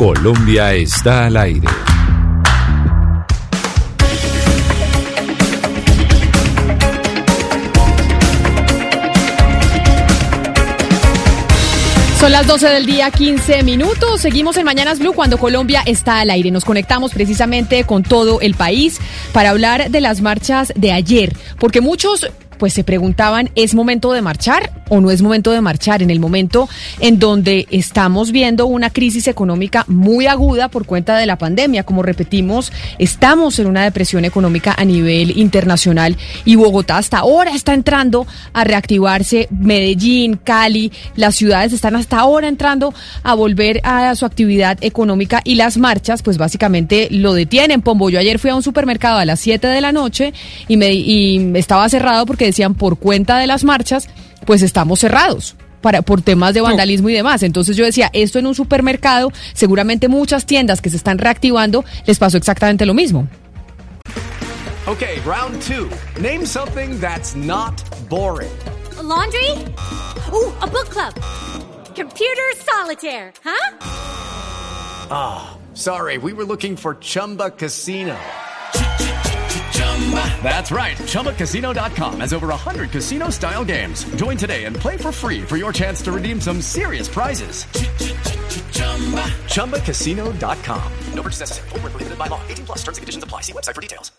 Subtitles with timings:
[0.00, 1.68] Colombia está al aire.
[12.18, 14.22] Son las 12 del día, 15 minutos.
[14.22, 16.50] Seguimos en Mañanas Blue cuando Colombia está al aire.
[16.50, 19.02] Nos conectamos precisamente con todo el país
[19.34, 22.26] para hablar de las marchas de ayer, porque muchos
[22.60, 26.02] pues se preguntaban, ¿es momento de marchar o no es momento de marchar?
[26.02, 26.68] En el momento
[27.00, 31.84] en donde estamos viendo una crisis económica muy aguda por cuenta de la pandemia.
[31.84, 37.72] Como repetimos, estamos en una depresión económica a nivel internacional y Bogotá hasta ahora está
[37.72, 39.48] entrando a reactivarse.
[39.50, 45.54] Medellín, Cali, las ciudades están hasta ahora entrando a volver a su actividad económica y
[45.54, 47.80] las marchas, pues básicamente lo detienen.
[47.80, 50.34] Pombo, yo ayer fui a un supermercado a las 7 de la noche
[50.68, 54.08] y, me, y estaba cerrado porque decían por cuenta de las marchas,
[54.46, 55.56] pues estamos cerrados.
[55.80, 57.42] Para, por temas de vandalismo y demás.
[57.42, 62.18] Entonces yo decía, esto en un supermercado, seguramente muchas tiendas que se están reactivando, les
[62.18, 63.26] pasó exactamente lo mismo.
[64.86, 65.88] Okay, round two.
[66.20, 68.50] Name something that's not boring.
[68.98, 69.52] A laundry?
[70.32, 71.14] Ooh, a book club.
[71.94, 73.76] Computer solitaire, huh?
[75.10, 78.16] Ah, sorry, we were looking for Chumba Casino.
[80.42, 80.96] That's right.
[80.96, 84.04] ChumbaCasino.com has over 100 casino style games.
[84.16, 87.66] Join today and play for free for your chance to redeem some serious prizes.
[89.46, 90.92] ChumbaCasino.com.
[91.14, 91.68] No purchase necessary.
[91.68, 92.40] Void were prohibited by law.
[92.48, 93.42] 18 plus terms and conditions apply.
[93.42, 94.10] See website for details.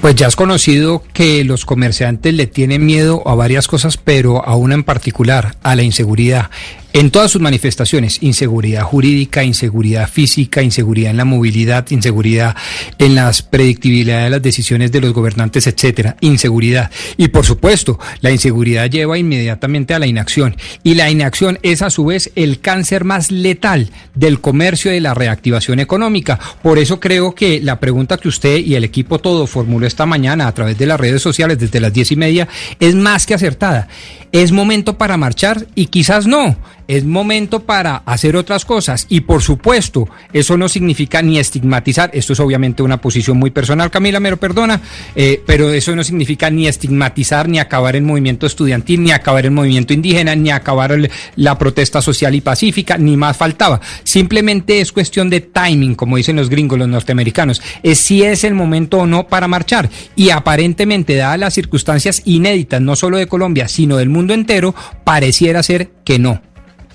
[0.00, 4.54] Pues ya es conocido que los comerciantes le tienen miedo a varias cosas, pero a
[4.54, 6.50] una en particular, a la inseguridad.
[6.96, 12.56] En todas sus manifestaciones, inseguridad jurídica, inseguridad física, inseguridad en la movilidad, inseguridad
[12.96, 16.90] en las predictibilidad de las decisiones de los gobernantes, etcétera, inseguridad.
[17.18, 20.56] Y por supuesto, la inseguridad lleva inmediatamente a la inacción.
[20.84, 25.02] Y la inacción es a su vez el cáncer más letal del comercio y de
[25.02, 26.40] la reactivación económica.
[26.62, 30.48] Por eso creo que la pregunta que usted y el equipo todo formuló esta mañana
[30.48, 32.48] a través de las redes sociales desde las diez y media
[32.80, 33.86] es más que acertada.
[34.32, 36.56] Es momento para marchar y quizás no.
[36.88, 39.06] Es momento para hacer otras cosas.
[39.08, 42.10] Y por supuesto, eso no significa ni estigmatizar.
[42.12, 44.80] Esto es obviamente una posición muy personal, Camila, me lo perdona.
[45.14, 49.50] eh, pero eso no significa ni estigmatizar, ni acabar el movimiento estudiantil, ni acabar el
[49.50, 50.96] movimiento indígena, ni acabar
[51.36, 53.80] la protesta social y pacífica, ni más faltaba.
[54.04, 57.62] Simplemente es cuestión de timing, como dicen los gringos, los norteamericanos.
[57.82, 59.90] Es si es el momento o no para marchar.
[60.14, 64.74] Y aparentemente, dadas las circunstancias inéditas, no solo de Colombia, sino del mundo entero,
[65.04, 66.45] pareciera ser que no.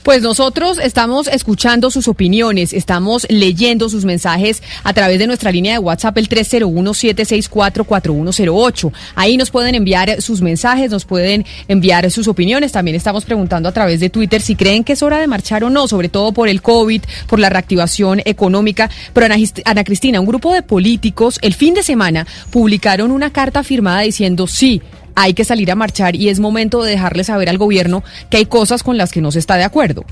[0.03, 5.73] Pues nosotros estamos escuchando sus opiniones, estamos leyendo sus mensajes a través de nuestra línea
[5.73, 8.91] de WhatsApp, el 301-764-4108.
[9.13, 12.71] Ahí nos pueden enviar sus mensajes, nos pueden enviar sus opiniones.
[12.71, 15.69] También estamos preguntando a través de Twitter si creen que es hora de marchar o
[15.69, 18.89] no, sobre todo por el COVID, por la reactivación económica.
[19.13, 19.35] Pero Ana,
[19.65, 24.47] Ana Cristina, un grupo de políticos el fin de semana publicaron una carta firmada diciendo
[24.47, 24.81] sí
[25.15, 28.45] hay que salir a marchar y es momento de dejarle saber al gobierno que hay
[28.45, 30.05] cosas con las que no se está de acuerdo.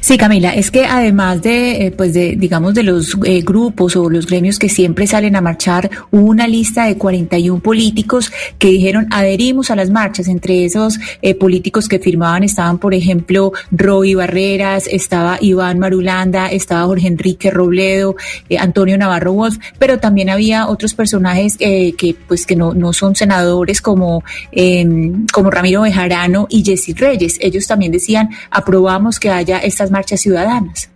[0.00, 4.08] Sí, Camila, es que además de, eh, pues de, digamos, de los eh, grupos o
[4.08, 9.08] los gremios que siempre salen a marchar, hubo una lista de 41 políticos que dijeron
[9.10, 10.28] adherimos a las marchas.
[10.28, 16.86] Entre esos eh, políticos que firmaban estaban, por ejemplo, Roy Barreras, estaba Iván Marulanda, estaba
[16.86, 18.16] Jorge Enrique Robledo,
[18.48, 22.92] eh, Antonio Navarro Wolf, pero también había otros personajes eh, que, pues, que no, no
[22.92, 24.22] son senadores como,
[24.52, 24.86] eh,
[25.32, 27.38] como Ramiro Bejarano y Jessy Reyes.
[27.40, 30.90] Ellos también decían aprobamos que haya estas marchas ciudadanas.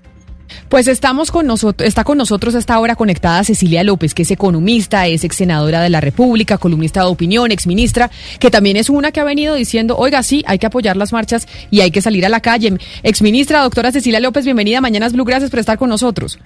[0.68, 5.06] Pues estamos con nosotros, está con nosotros hasta ahora conectada Cecilia López, que es economista,
[5.06, 9.12] es ex senadora de la República, columnista de opinión, ex ministra, que también es una
[9.12, 12.24] que ha venido diciendo, oiga, sí, hay que apoyar las marchas y hay que salir
[12.24, 12.78] a la calle.
[13.02, 16.38] Ex ministra, doctora Cecilia López, bienvenida a Mañanas Blue, gracias por estar con nosotros.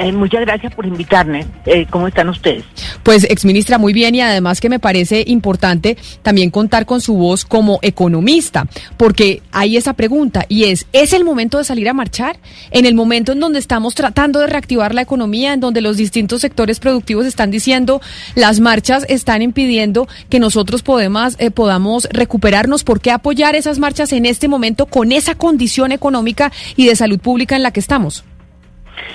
[0.00, 1.46] Eh, muchas gracias por invitarme.
[1.66, 2.64] Eh, ¿Cómo están ustedes?
[3.02, 7.44] Pues, exministra, muy bien y además que me parece importante también contar con su voz
[7.44, 8.66] como economista,
[8.96, 12.38] porque hay esa pregunta y es, ¿es el momento de salir a marchar?
[12.70, 16.40] En el momento en donde estamos tratando de reactivar la economía, en donde los distintos
[16.40, 18.00] sectores productivos están diciendo,
[18.34, 24.12] las marchas están impidiendo que nosotros podemos, eh, podamos recuperarnos, ¿por qué apoyar esas marchas
[24.12, 28.24] en este momento con esa condición económica y de salud pública en la que estamos?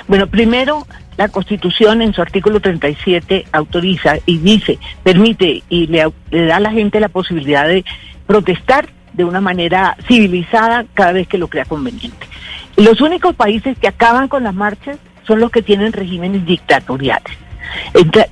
[0.07, 0.85] Bueno, primero,
[1.17, 6.59] la Constitución en su artículo 37 autoriza y dice, permite y le, le, da a
[6.59, 7.85] la gente la posibilidad de
[8.27, 12.27] protestar de una manera civilizada cada vez que lo crea conveniente.
[12.75, 17.33] Los únicos países que acaban con las marchas son los que tienen regímenes dictatoriales.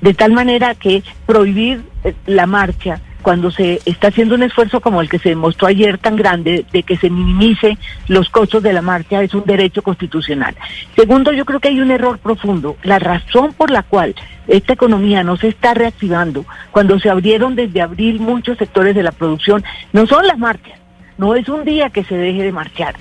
[0.00, 5.00] De tal manera que prohibir eh, la marcha cuando se está haciendo un esfuerzo como
[5.00, 8.82] el que se demostró ayer tan grande de que se minimice los costos de la
[8.82, 10.54] marcha es un derecho constitucional.
[10.94, 12.76] Segundo, yo creo que hay un error profundo.
[12.82, 14.14] La razón por la cual
[14.46, 19.12] esta economía no se está reactivando cuando se abrieron desde abril muchos sectores de la
[19.12, 20.78] producción no son las marchas.
[21.16, 22.94] No es un día que se deje de marchar.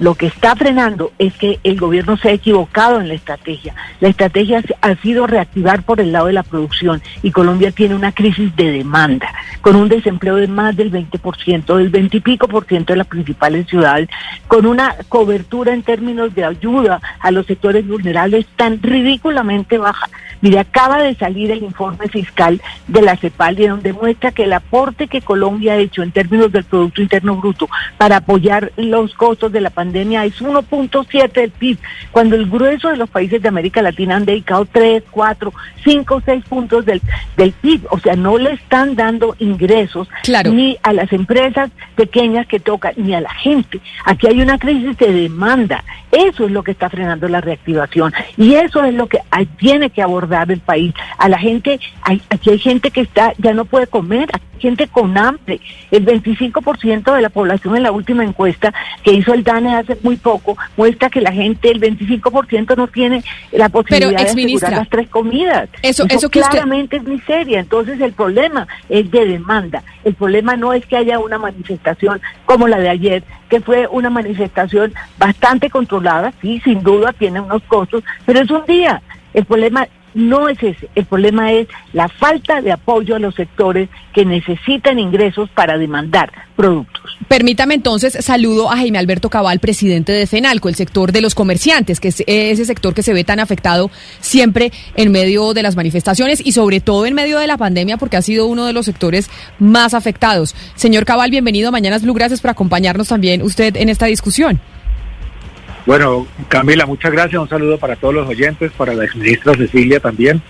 [0.00, 3.74] Lo que está frenando es que el gobierno se ha equivocado en la estrategia.
[4.00, 8.10] La estrategia ha sido reactivar por el lado de la producción y Colombia tiene una
[8.10, 9.30] crisis de demanda,
[9.60, 13.08] con un desempleo de más del 20%, del 20 y pico por ciento de las
[13.08, 14.08] principales ciudades,
[14.48, 20.08] con una cobertura en términos de ayuda a los sectores vulnerables tan ridículamente baja.
[20.40, 25.08] Mire, acaba de salir el informe fiscal de la CEPAL, donde muestra que el aporte
[25.08, 27.68] que Colombia ha hecho en términos del Producto Interno Bruto
[27.98, 31.78] para apoyar los costos de la pandemia es 1.7 del PIB,
[32.10, 35.52] cuando el grueso de los países de América Latina han dedicado 3, 4,
[35.84, 37.00] 5, 6 puntos del,
[37.36, 37.86] del PIB.
[37.90, 40.08] O sea, no le están dando ingresos
[40.50, 43.80] ni a las empresas pequeñas que tocan, ni a la gente.
[44.04, 45.84] Aquí hay una crisis de demanda.
[46.12, 48.12] Eso es lo que está frenando la reactivación.
[48.36, 49.20] Y eso es lo que
[49.58, 50.92] tiene que abordar el país.
[51.18, 54.88] A la gente, hay, aquí hay gente que está, ya no puede comer, hay gente
[54.88, 55.60] con hambre.
[55.90, 58.72] El 25% de la población en la última encuesta
[59.02, 63.22] que hizo el DANE hace muy poco muestra que la gente, el 25% no tiene
[63.52, 65.68] la posibilidad de asegurar las tres comidas.
[65.82, 67.60] Eso, eso, claramente es miseria.
[67.60, 69.82] Entonces el problema es de demanda.
[70.04, 74.10] El problema no es que haya una manifestación como la de ayer, que fue una
[74.10, 75.70] manifestación bastante
[76.40, 79.02] sí, sin duda tiene unos costos, pero es un día.
[79.32, 83.88] El problema no es ese, el problema es la falta de apoyo a los sectores
[84.12, 87.16] que necesitan ingresos para demandar productos.
[87.28, 92.00] Permítame entonces, saludo a Jaime Alberto Cabal, presidente de FENALCO, el sector de los comerciantes,
[92.00, 96.44] que es ese sector que se ve tan afectado siempre en medio de las manifestaciones
[96.44, 99.30] y sobre todo en medio de la pandemia, porque ha sido uno de los sectores
[99.58, 100.56] más afectados.
[100.74, 104.60] Señor Cabal, bienvenido a Mañanas Blue, gracias por acompañarnos también usted en esta discusión.
[105.86, 107.40] Bueno, Camila, muchas gracias.
[107.40, 110.42] Un saludo para todos los oyentes, para la exministra Cecilia también.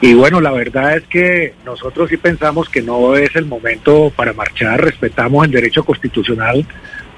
[0.00, 4.32] Y bueno, la verdad es que nosotros sí pensamos que no es el momento para
[4.32, 4.80] marchar.
[4.80, 6.64] Respetamos el derecho constitucional,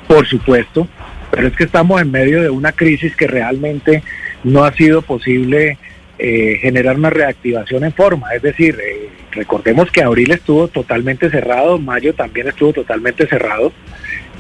[0.09, 0.89] por supuesto,
[1.31, 4.03] pero es que estamos en medio de una crisis que realmente
[4.45, 5.77] no ha sido posible
[6.19, 8.33] eh, generar una reactivación en forma.
[8.35, 13.73] Es decir, eh, recordemos que abril estuvo totalmente cerrado, mayo también estuvo totalmente cerrado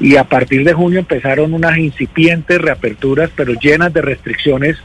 [0.01, 4.79] y a partir de junio empezaron unas incipientes reaperturas, pero llenas de restricciones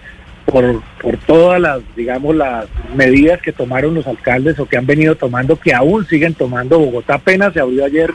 [0.45, 2.65] por, por todas las, digamos, las
[2.95, 6.79] medidas que tomaron los alcaldes o que han venido tomando, que aún siguen tomando.
[6.79, 8.11] Bogotá apenas se abrió ayer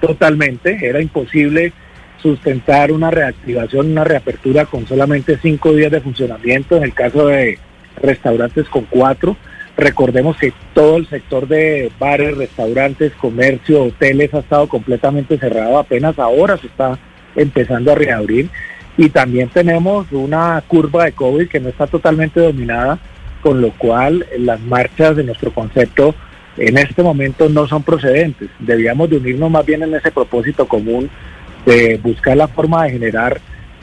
[0.00, 1.72] totalmente, era imposible
[2.20, 7.58] sustentar una reactivación, una reapertura con solamente cinco días de funcionamiento, en el caso de
[8.00, 9.36] restaurantes con cuatro.
[9.76, 16.18] Recordemos que todo el sector de bares, restaurantes, comercio, hoteles ha estado completamente cerrado, apenas
[16.18, 16.98] ahora se está
[17.34, 18.50] empezando a reabrir.
[18.96, 22.98] Y también tenemos una curva de COVID que no está totalmente dominada,
[23.40, 26.14] con lo cual las marchas de nuestro concepto
[26.58, 28.50] en este momento no son procedentes.
[28.58, 31.08] Debíamos de unirnos más bien en ese propósito común
[31.64, 33.40] de buscar la forma de generar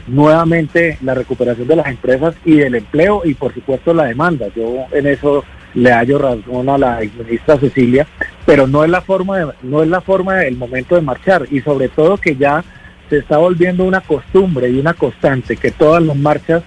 [0.08, 4.48] nuevamente la recuperación de las empresas y del empleo y por supuesto la demanda.
[4.56, 8.08] Yo en eso le hallo razón a la ministra Cecilia,
[8.46, 11.62] pero no es la forma de, no es la forma del momento de marchar y
[11.62, 12.64] sobre todo que ya
[13.10, 16.64] se está volviendo una costumbre y una constante que todas las marchas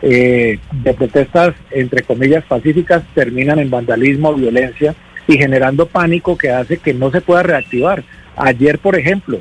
[0.00, 4.94] eh, de protestas entre comillas pacíficas terminan en vandalismo, violencia
[5.28, 8.02] y generando pánico que hace que no se pueda reactivar.
[8.36, 9.40] Ayer, por ejemplo,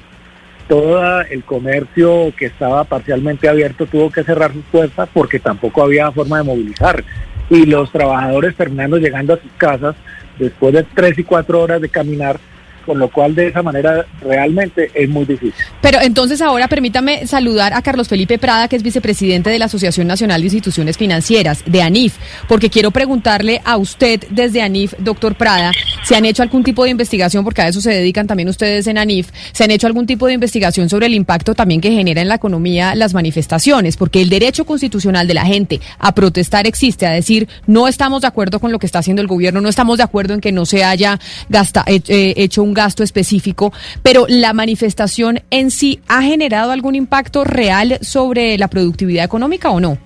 [0.68, 6.12] todo el comercio que estaba parcialmente abierto tuvo que cerrar sus puertas porque tampoco había
[6.12, 7.04] forma de movilizar
[7.52, 9.96] y los trabajadores terminando llegando a sus casas
[10.40, 12.40] después de tres y cuatro horas de caminar
[12.86, 15.54] con lo cual de esa manera realmente es muy difícil.
[15.82, 20.08] Pero entonces ahora permítame saludar a Carlos Felipe Prada, que es vicepresidente de la Asociación
[20.08, 22.16] Nacional de Instituciones Financieras, de ANIF,
[22.48, 25.72] porque quiero preguntarle a usted desde ANIF, doctor Prada,
[26.04, 28.98] si han hecho algún tipo de investigación, porque a eso se dedican también ustedes en
[28.98, 32.28] ANIF, se han hecho algún tipo de investigación sobre el impacto también que genera en
[32.28, 37.12] la economía las manifestaciones, porque el derecho constitucional de la gente a protestar existe, a
[37.12, 40.04] decir no estamos de acuerdo con lo que está haciendo el gobierno, no estamos de
[40.04, 41.20] acuerdo en que no se haya
[41.50, 43.74] gasta, eh, eh, hecho un gasto específico,
[44.04, 49.80] pero la manifestación en sí ha generado algún impacto real sobre la productividad económica o
[49.80, 49.98] no?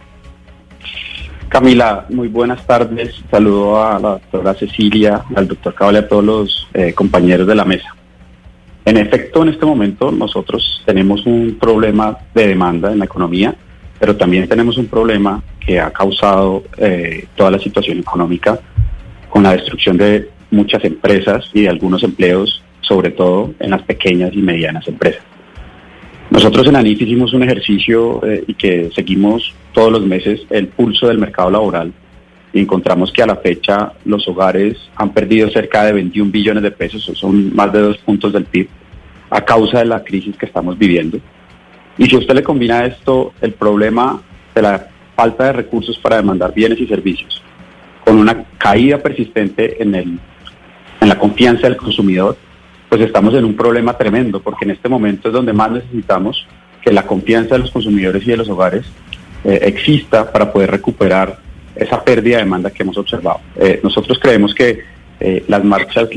[1.49, 3.15] Camila, muy buenas tardes.
[3.31, 7.55] Saludo a la doctora Cecilia, al doctor Cabal y a todos los eh, compañeros de
[7.55, 7.95] la mesa.
[8.83, 13.55] En efecto, en este momento nosotros tenemos un problema de demanda en la economía,
[13.99, 18.59] pero también tenemos un problema que ha causado eh, toda la situación económica
[19.29, 24.31] con la destrucción de muchas empresas y de algunos empleos, sobre todo en las pequeñas
[24.33, 25.23] y medianas empresas.
[26.29, 31.07] Nosotros en ANIF hicimos un ejercicio eh, y que seguimos todos los meses el pulso
[31.07, 31.93] del mercado laboral
[32.51, 36.71] y encontramos que a la fecha los hogares han perdido cerca de 21 billones de
[36.71, 38.69] pesos, son más de dos puntos del PIB,
[39.29, 41.19] a causa de la crisis que estamos viviendo.
[41.97, 44.21] Y si usted le combina esto el problema
[44.53, 47.41] de la falta de recursos para demandar bienes y servicios,
[48.05, 50.19] con una caída persistente en, el,
[51.05, 52.35] en la confianza del consumidor,
[52.89, 56.47] pues estamos en un problema tremendo, porque en este momento es donde más necesitamos
[56.81, 58.85] que la confianza de los consumidores y de los hogares
[59.43, 61.37] eh, exista para poder recuperar
[61.75, 63.39] esa pérdida de demanda que hemos observado.
[63.55, 64.81] Eh, nosotros creemos que
[65.19, 66.09] eh, las marchas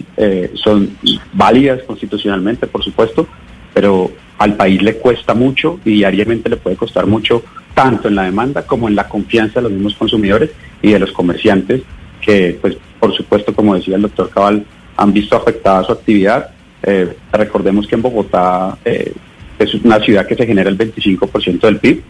[0.54, 0.96] son
[1.34, 3.28] válidas constitucionalmente, por supuesto,
[3.74, 7.42] pero al país le cuesta mucho y diariamente le puede costar mucho,
[7.74, 11.12] tanto en la demanda como en la confianza de los mismos consumidores y de los
[11.12, 11.82] comerciantes,
[12.20, 14.64] que, pues, por supuesto, como decía el doctor Cabal,
[14.98, 16.50] han visto afectada su actividad.
[16.82, 19.12] Eh, recordemos que en Bogotá eh,
[19.58, 22.02] es una ciudad que se genera el 25% del PIB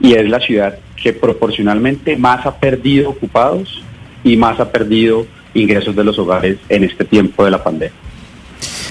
[0.00, 3.82] y es la ciudad que proporcionalmente más ha perdido ocupados
[4.22, 7.96] y más ha perdido ingresos de los hogares en este tiempo de la pandemia.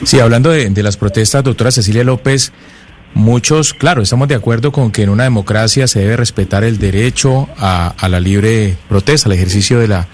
[0.03, 2.51] Sí, hablando de, de las protestas, doctora Cecilia López,
[3.15, 7.47] Muchos, claro, estamos de acuerdo con que en una democracia se debe respetar el derecho
[7.57, 10.05] a, a la libre protesta, al ejercicio de la,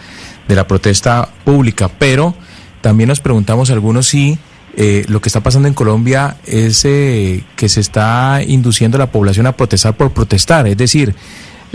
[0.48, 2.36] de la protesta pública, pero
[2.82, 4.38] también nos preguntamos algunos si
[4.76, 9.12] eh, lo que está pasando en Colombia es eh, que se está induciendo a la
[9.12, 11.16] población a protestar por protestar, es decir,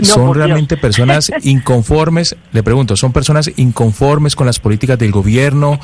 [0.01, 2.35] ¿Son realmente personas inconformes?
[2.51, 5.79] Le pregunto, ¿son personas inconformes con las políticas del gobierno,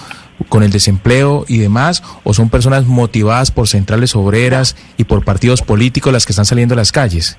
[0.50, 2.04] con el desempleo y demás?
[2.24, 6.76] ¿O son personas motivadas por centrales obreras y por partidos políticos las que están saliendo
[6.76, 7.38] a las calles?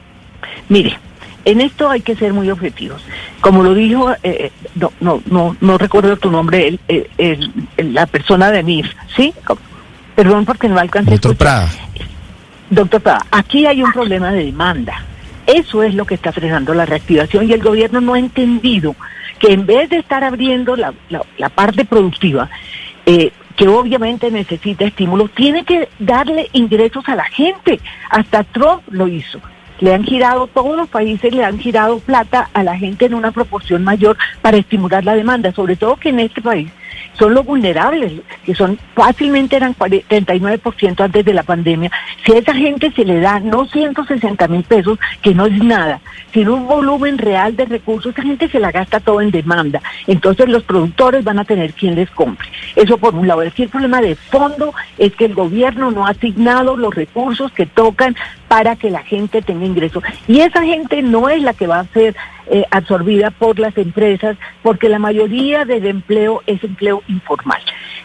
[0.69, 0.99] Mire,
[1.45, 3.03] en esto hay que ser muy objetivos.
[3.41, 8.51] Como lo dijo, eh, eh, no, no, no, no recuerdo tu nombre, el, la persona
[8.51, 9.33] de MIF, ¿sí?
[10.15, 11.11] Perdón porque no alcancé.
[11.11, 11.71] Doctor Prada.
[12.71, 15.05] Doctor Prada, aquí hay un problema de demanda
[15.47, 18.97] eso es lo que está frenando la reactivación y el gobierno no ha entendido
[19.39, 20.95] que en vez de estar abriendo la,
[21.55, 22.49] parte productiva,
[23.05, 27.79] eh, que obviamente necesita estímulos, tiene que darle ingresos a la gente.
[28.09, 29.41] Hasta Trump lo hizo.
[29.81, 33.33] Le han girado, todos los países le han girado plata a la gente en una
[33.33, 36.71] proporción mayor para estimular la demanda, sobre todo que en este país
[37.19, 38.12] son los vulnerables,
[38.45, 41.90] que son fácilmente eran 39% antes de la pandemia.
[42.25, 46.00] Si a esa gente se le da no 160 mil pesos, que no es nada,
[46.33, 49.81] sino un volumen real de recursos, esa gente se la gasta todo en demanda.
[50.07, 52.49] Entonces los productores van a tener quien les compre.
[52.75, 53.43] Eso por un lado.
[53.43, 58.16] El problema de fondo es que el gobierno no ha asignado los recursos que tocan
[58.49, 60.03] para que la gente tenga ingresos.
[60.29, 62.15] Y esa gente no es la que va a ser
[62.47, 67.61] eh, absorbida por las empresas, porque la mayoría del empleo es empleo informal.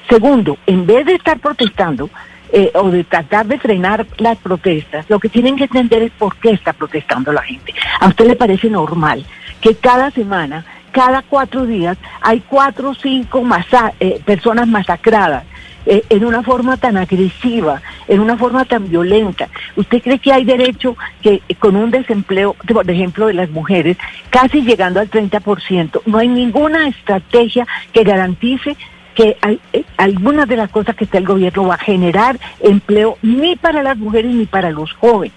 [0.09, 2.09] Segundo, en vez de estar protestando,
[2.51, 6.35] eh, o de tratar de frenar las protestas, lo que tienen que entender es por
[6.37, 7.75] qué está protestando la gente.
[7.99, 9.23] ¿A usted le parece normal
[9.61, 13.45] que cada semana, cada cuatro días, hay cuatro o cinco
[13.99, 15.43] eh, personas masacradas?
[15.85, 19.47] Eh, en una forma tan agresiva, en una forma tan violenta.
[19.75, 23.97] ¿Usted cree que hay derecho que con un desempleo, por ejemplo, de las mujeres,
[24.29, 28.75] casi llegando al 30%, no hay ninguna estrategia que garantice
[29.15, 29.37] que
[29.73, 33.81] eh, algunas de las cosas que está el gobierno va a generar empleo ni para
[33.81, 35.33] las mujeres ni para los jóvenes?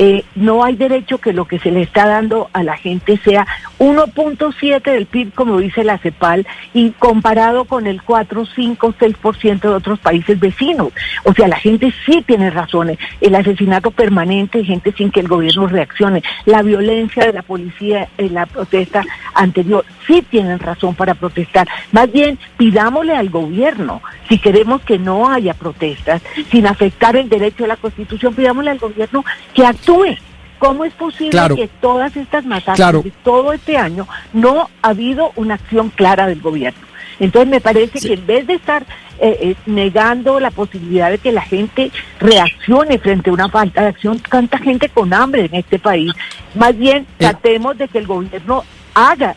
[0.00, 3.46] Eh, no hay derecho que lo que se le está dando a la gente sea
[3.78, 9.68] 1.7 del PIB, como dice la CEPAL, y comparado con el 4, 5, 6% de
[9.68, 10.92] otros países vecinos.
[11.24, 12.98] O sea, la gente sí tiene razones.
[13.20, 18.08] El asesinato permanente de gente sin que el gobierno reaccione, la violencia de la policía
[18.18, 19.04] en la protesta
[19.34, 21.68] anterior, sí tienen razón para protestar.
[21.92, 27.64] Más bien, pidámosle al gobierno, si queremos que no haya protestas, sin afectar el derecho
[27.64, 30.16] a la Constitución, pidámosle al gobierno que actúe
[30.58, 35.54] ¿Cómo es posible que todas estas masacres de todo este año no ha habido una
[35.54, 36.88] acción clara del gobierno?
[37.20, 38.84] Entonces me parece que en vez de estar
[39.20, 43.88] eh, eh, negando la posibilidad de que la gente reaccione frente a una falta de
[43.88, 46.12] acción, tanta gente con hambre en este país,
[46.54, 47.06] más bien eh.
[47.18, 49.34] tratemos de que el gobierno haga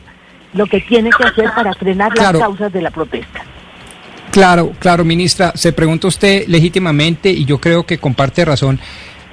[0.53, 3.41] lo que tiene que hacer para frenar las causas de la protesta.
[4.31, 8.79] Claro, claro, ministra, se pregunta usted legítimamente y yo creo que comparte razón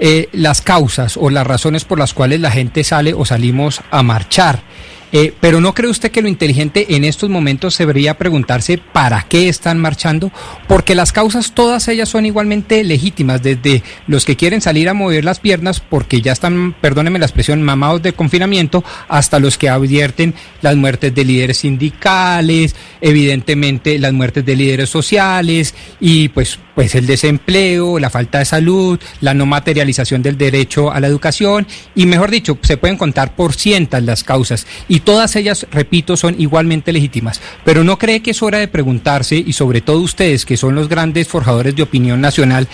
[0.00, 4.02] eh, las causas o las razones por las cuales la gente sale o salimos a
[4.02, 4.62] marchar.
[5.10, 9.48] Eh, pero ¿no cree usted que lo inteligente en estos momentos debería preguntarse para qué
[9.48, 10.30] están marchando?
[10.66, 15.24] Porque las causas todas ellas son igualmente legítimas, desde los que quieren salir a mover
[15.24, 20.34] las piernas porque ya están, perdóneme la expresión, mamados de confinamiento, hasta los que advierten
[20.60, 27.08] las muertes de líderes sindicales, evidentemente las muertes de líderes sociales y pues pues el
[27.08, 31.66] desempleo, la falta de salud, la no materialización del derecho a la educación
[31.96, 36.40] y mejor dicho, se pueden contar por cientos las causas y todas ellas, repito, son
[36.40, 37.42] igualmente legítimas.
[37.64, 40.88] Pero no cree que es hora de preguntarse y sobre todo ustedes que son los
[40.88, 42.68] grandes forjadores de opinión nacional,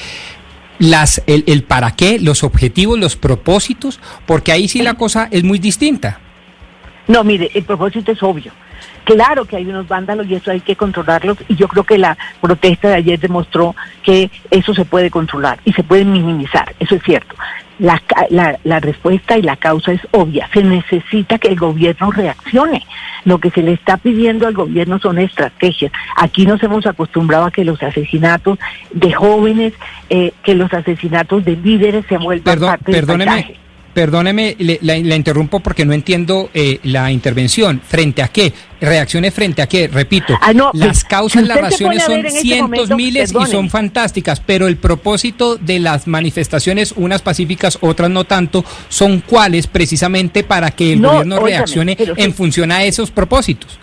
[0.79, 5.45] las, el, el para qué, los objetivos, los propósitos, porque ahí sí la cosa es
[5.45, 6.21] muy distinta.
[7.09, 8.53] No, mire, el propósito es obvio.
[9.05, 12.17] Claro que hay unos vándalos y eso hay que controlarlos y yo creo que la
[12.41, 17.03] protesta de ayer demostró que eso se puede controlar y se puede minimizar, eso es
[17.03, 17.35] cierto.
[17.79, 22.87] La, la, respuesta y la causa es obvia, se necesita que el gobierno reaccione.
[23.25, 25.91] Lo que se le está pidiendo al gobierno son estrategias.
[26.17, 28.59] Aquí nos hemos acostumbrado a que los asesinatos
[28.93, 29.73] de jóvenes,
[30.09, 33.64] eh, que los asesinatos de líderes se vuelvan parte del paisaje.
[33.95, 37.81] Perdóneme, la, interrumpo porque no entiendo eh, la intervención.
[37.81, 38.53] ¿Frente a qué?
[38.81, 39.87] Reacciones frente a qué?
[39.87, 44.79] Repito, ah, las causas, las razones son este cientos, miles y son fantásticas, pero el
[44.79, 51.01] propósito de las manifestaciones, unas pacíficas, otras no tanto, son cuáles precisamente para que el
[51.01, 53.79] gobierno reaccione en función a esos propósitos.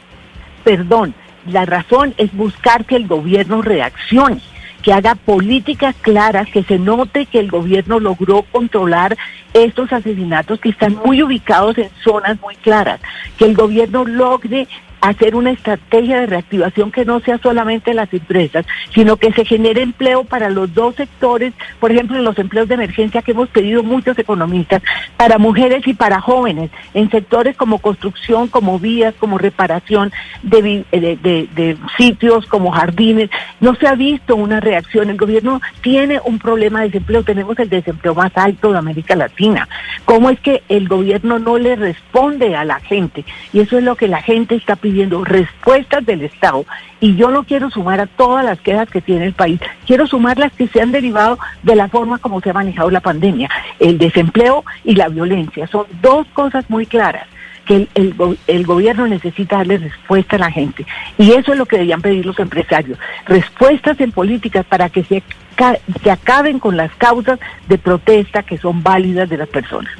[0.66, 1.16] Perdón,
[1.48, 4.42] la razón es buscar que el gobierno reaccione
[4.82, 9.18] que haga políticas claras, que se note que el gobierno logró controlar
[9.54, 13.00] estos asesinatos que están muy ubicados en zonas muy claras,
[13.38, 14.68] que el gobierno logre
[15.02, 19.82] hacer una estrategia de reactivación que no sea solamente las empresas, sino que se genere
[19.82, 24.18] empleo para los dos sectores, por ejemplo, los empleos de emergencia que hemos pedido muchos
[24.20, 24.84] economistas,
[25.18, 30.12] para mujeres y para jóvenes, en sectores como construcción, como vías, como reparación
[30.44, 33.32] de sitios, como jardines.
[33.60, 35.10] No se ha visto una reacción.
[35.10, 39.68] El gobierno tiene un problema de desempleo, tenemos el desempleo más alto de América Latina.
[40.06, 43.26] ¿Cómo es que el gobierno no le responde a la gente?
[43.52, 46.66] Y eso es lo que la gente está pidiendo pidiendo respuestas del Estado
[47.00, 50.38] y yo no quiero sumar a todas las quejas que tiene el país, quiero sumar
[50.38, 53.50] las que se han derivado de la forma como se ha manejado la pandemia,
[53.80, 55.66] el desempleo y la violencia.
[55.68, 57.26] Son dos cosas muy claras
[57.66, 60.86] que el, gobierno necesita darle respuesta a la gente.
[61.18, 63.00] Y eso es lo que debían pedir los empresarios.
[63.26, 69.30] Respuestas en políticas para que se acaben con las causas de protesta que son válidas
[69.30, 69.94] de las personas.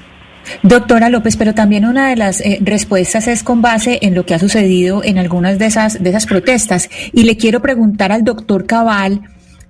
[0.64, 4.34] Doctora López, pero también una de las eh, respuestas es con base en lo que
[4.34, 6.90] ha sucedido en algunas de esas, de esas protestas.
[7.14, 9.22] Y le quiero preguntar al doctor Cabal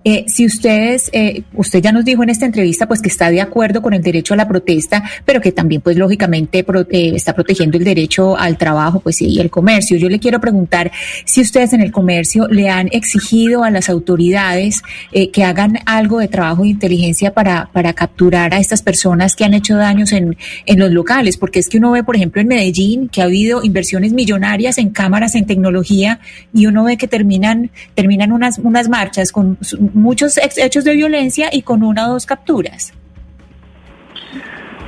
[0.03, 3.41] eh, si ustedes, eh, usted ya nos dijo en esta entrevista, pues que está de
[3.41, 7.77] acuerdo con el derecho a la protesta, pero que también, pues lógicamente, eh, está protegiendo
[7.77, 9.97] el derecho al trabajo, pues y el comercio.
[9.97, 10.91] Yo le quiero preguntar
[11.25, 16.27] si ustedes en el comercio le han exigido a las autoridades que hagan algo de
[16.27, 20.79] trabajo de inteligencia para, para capturar a estas personas que han hecho daños en, en
[20.79, 24.13] los locales, porque es que uno ve, por ejemplo, en Medellín que ha habido inversiones
[24.13, 26.19] millonarias en cámaras, en tecnología,
[26.53, 29.57] y uno ve que terminan, terminan unas, unas marchas con
[29.93, 32.93] muchos hechos de violencia y con una o dos capturas.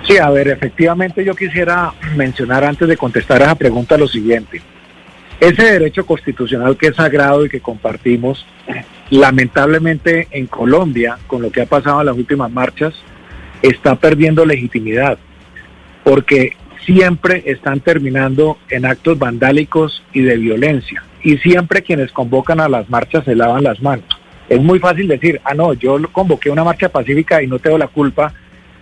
[0.08, 4.62] Sí, a ver, efectivamente yo quisiera mencionar antes de contestar a esa pregunta lo siguiente.
[5.39, 8.46] Ese derecho constitucional que es sagrado y que compartimos,
[9.10, 12.94] lamentablemente en Colombia, con lo que ha pasado en las últimas marchas,
[13.62, 15.18] está perdiendo legitimidad,
[16.04, 22.68] porque siempre están terminando en actos vandálicos y de violencia, y siempre quienes convocan a
[22.68, 24.12] las marchas se lavan las manos.
[24.49, 27.88] Es muy fácil decir, ah, no, yo convoqué una marcha pacífica y no tengo la
[27.88, 28.34] culpa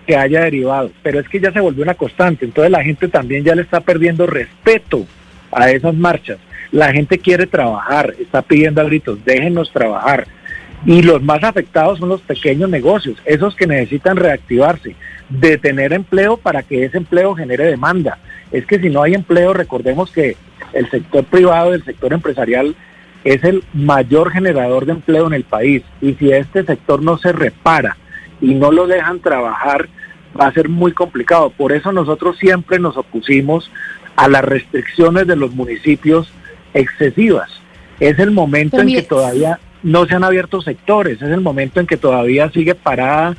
[0.06, 3.44] que haya derivado, pero es que ya se volvió una constante, entonces la gente también
[3.44, 5.06] ya le está perdiendo respeto
[5.52, 6.40] a esas marchas.
[6.72, 10.26] La gente quiere trabajar, está pidiendo a gritos, déjenos trabajar.
[10.86, 14.96] Y los más afectados son los pequeños negocios, esos que necesitan reactivarse,
[15.30, 18.18] de tener empleo para que ese empleo genere demanda.
[18.52, 20.36] Es que si no hay empleo, recordemos que
[20.74, 22.76] el sector privado, el sector empresarial,
[23.24, 25.84] es el mayor generador de empleo en el país.
[26.02, 27.98] Y si este sector no se repara
[28.42, 29.88] y no lo dejan trabajar,
[30.40, 31.50] va a ser muy complicado.
[31.52, 33.70] Por eso nosotros siempre nos opusimos
[34.16, 36.32] a las restricciones de los municipios
[36.74, 37.50] excesivas.
[38.00, 41.42] Es el momento Pero en mire- que todavía no se han abierto sectores, es el
[41.42, 43.36] momento en que todavía sigue parada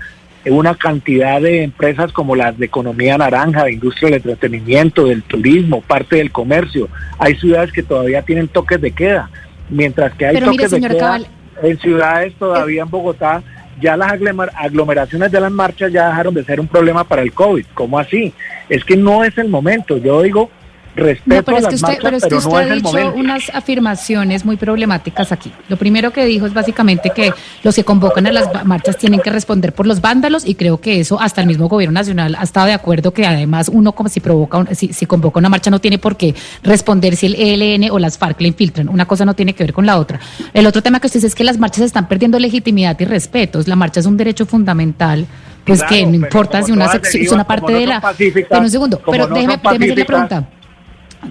[0.46, 5.82] una cantidad de empresas como las de economía naranja, de industria del entretenimiento, del turismo,
[5.82, 6.88] parte del comercio.
[7.18, 9.30] Hay ciudades que todavía tienen toques de queda,
[9.72, 11.20] mientras que hay Pero mire, toques de queda
[11.62, 13.42] en ciudades todavía en Bogotá.
[13.80, 17.32] Ya las aglomer- aglomeraciones de las marchas ya dejaron de ser un problema para el
[17.32, 17.64] COVID.
[17.74, 18.32] ¿Cómo así?
[18.68, 19.96] Es que no es el momento.
[19.98, 20.50] Yo digo,
[20.94, 23.50] respeto No, pero es que usted, marchas, pero es que usted no ha dicho unas
[23.54, 25.52] afirmaciones muy problemáticas aquí.
[25.68, 29.30] Lo primero que dijo es básicamente que los que convocan a las marchas tienen que
[29.30, 32.66] responder por los vándalos y creo que eso hasta el mismo gobierno nacional ha estado
[32.66, 35.80] de acuerdo que además uno como si provoca un- si, si convoca una marcha no
[35.80, 38.88] tiene por qué responder si el ELN o las FARC le infiltran.
[38.88, 40.20] Una cosa no tiene que ver con la otra.
[40.52, 43.66] El otro tema que usted dice es que las marchas están perdiendo legitimidad y respetos.
[43.68, 45.26] La marcha es un derecho fundamental.
[45.64, 48.00] Pues Claro, que no importa si una sección, una parte de la.
[48.48, 50.48] Pero un segundo, pero no déjeme, déjeme hacer la pregunta.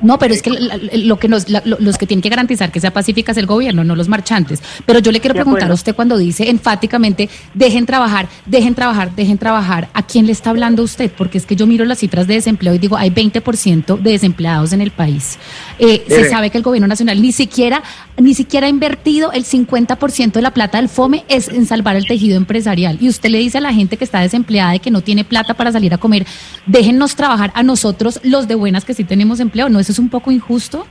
[0.01, 2.79] No, pero es que lo que nos, la- lo- los que tienen que garantizar que
[2.79, 4.61] sea pacífica es el gobierno, no los marchantes.
[4.85, 9.37] Pero yo le quiero preguntar a usted cuando dice enfáticamente, dejen trabajar, dejen trabajar, dejen
[9.37, 11.11] trabajar, ¿a quién le está hablando usted?
[11.17, 14.71] Porque es que yo miro las cifras de desempleo y digo, hay 20% de desempleados
[14.73, 15.37] en el país.
[15.77, 17.83] Eh, se sabe que el gobierno nacional ni siquiera,
[18.17, 22.05] ni siquiera ha invertido el 50% de la plata del FOME es en salvar el
[22.05, 22.97] tejido empresarial.
[23.01, 25.53] Y usted le dice a la gente que está desempleada y que no tiene plata
[25.53, 26.25] para salir a comer,
[26.65, 29.67] déjennos trabajar a nosotros, los de buenas que sí tenemos empleo.
[29.69, 30.87] ¿No eso es un poco injusto?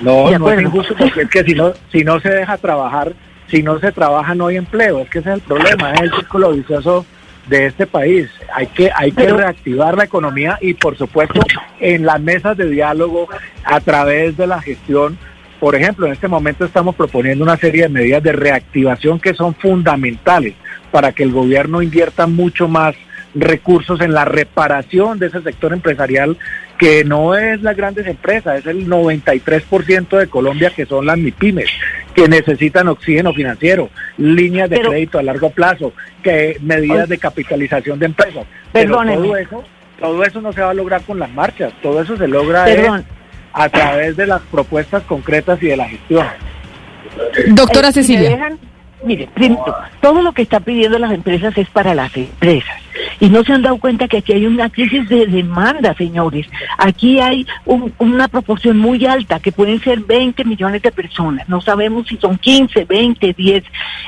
[0.00, 3.12] No, no es injusto porque es que si no, si no se deja trabajar,
[3.48, 5.00] si no se trabaja no hay empleo.
[5.00, 7.04] Es que ese es el problema, es el círculo vicioso
[7.48, 8.28] de este país.
[8.54, 11.40] Hay que, hay que reactivar la economía y por supuesto
[11.80, 13.28] en las mesas de diálogo
[13.64, 15.18] a través de la gestión.
[15.58, 19.54] Por ejemplo, en este momento estamos proponiendo una serie de medidas de reactivación que son
[19.54, 20.54] fundamentales
[20.90, 22.94] para que el gobierno invierta mucho más
[23.34, 26.36] recursos en la reparación de ese sector empresarial
[26.78, 31.68] que no es las grandes empresas, es el 93% de Colombia que son las MIPIMES,
[32.14, 37.98] que necesitan oxígeno financiero, líneas de Pero- crédito a largo plazo, que medidas de capitalización
[37.98, 38.46] de empresas.
[38.72, 39.64] Pero todo eso,
[39.98, 42.88] todo eso no se va a lograr con las marchas, todo eso se logra es
[43.52, 46.26] a través de las propuestas concretas y de la gestión.
[47.48, 48.30] Doctora Cecilia.
[48.30, 48.58] dejan,
[49.04, 52.80] mire, primero, todo lo que están pidiendo las empresas es para las empresas.
[53.20, 56.46] Y no se han dado cuenta que aquí hay una crisis de demanda, señores.
[56.78, 61.48] Aquí hay un- una proporción muy alta, que pueden ser 20 millones de personas.
[61.48, 63.64] No sabemos si son 15, 20, 10,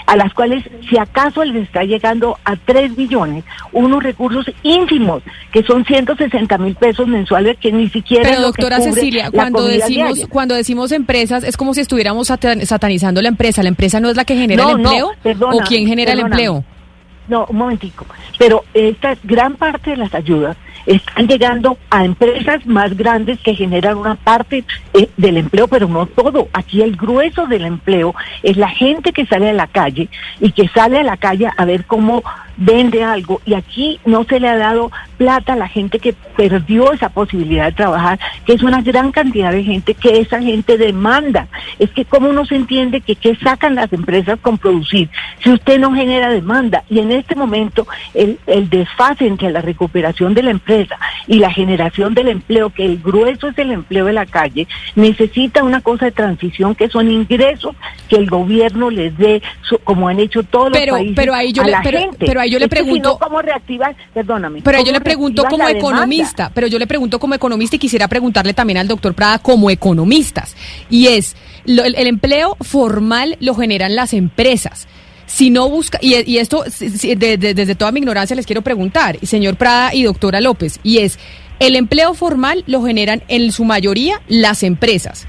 [0.07, 5.63] a las cuales si acaso les está llegando a 3 millones unos recursos ínfimos, que
[5.63, 9.31] son 160 mil pesos mensuales, que ni siquiera Pero es lo que doctora cubre Cecilia,
[9.31, 10.27] cuando decimos diaria.
[10.29, 13.63] cuando decimos empresas es como si estuviéramos satan- satanizando la empresa.
[13.63, 16.13] La empresa no es la que genera No, el no, empleo perdona, o quién genera
[16.13, 16.65] el empleo.
[17.29, 18.07] No, un momentico.
[18.39, 20.57] Pero esta gran parte de las ayudas
[20.87, 26.07] están llegando a empresas más grandes que generan una parte eh, del empleo, pero no
[26.07, 26.49] todo.
[26.53, 30.09] Aquí el grueso del empleo es la gente que sale a la calle
[30.41, 32.23] y que sale a la calle a ver cómo
[32.57, 33.41] vende algo.
[33.45, 37.67] Y aquí no se le ha dado plata a la gente que perdió esa posibilidad
[37.67, 41.49] de trabajar, que es una gran cantidad de gente que esa gente demanda.
[41.79, 45.09] Es que cómo no se entiende que qué sacan las empresas con producir
[45.43, 46.85] si usted no genera demanda.
[46.91, 51.51] Y en este momento el, el desfase entre la recuperación de la empresa y la
[51.53, 56.07] generación del empleo, que el grueso es el empleo de la calle, necesita una cosa
[56.07, 57.75] de transición que son ingresos
[58.09, 61.53] que el gobierno les dé, su- como han hecho todos Pero- los países, pero ahí
[61.53, 62.27] yo a le- la pero- gente.
[62.27, 63.95] pero ahí yo le si pregunto- no, ¿cómo reactivar?
[64.15, 64.61] Perdóname.
[64.63, 67.79] Pero yo ¿cómo le pregunto reactivas como economista, pero yo le pregunto como economista y
[67.79, 70.55] quisiera preguntarle también al doctor Prada como economistas.
[70.91, 74.87] Y es, lo- el, el empleo formal lo generan las empresas.
[75.27, 78.45] Si no busca, y, y esto si- si- de- de- desde toda mi ignorancia les
[78.47, 81.19] quiero preguntar, señor Prada y doctora López, y es,
[81.59, 85.27] el empleo formal lo generan en su mayoría las empresas.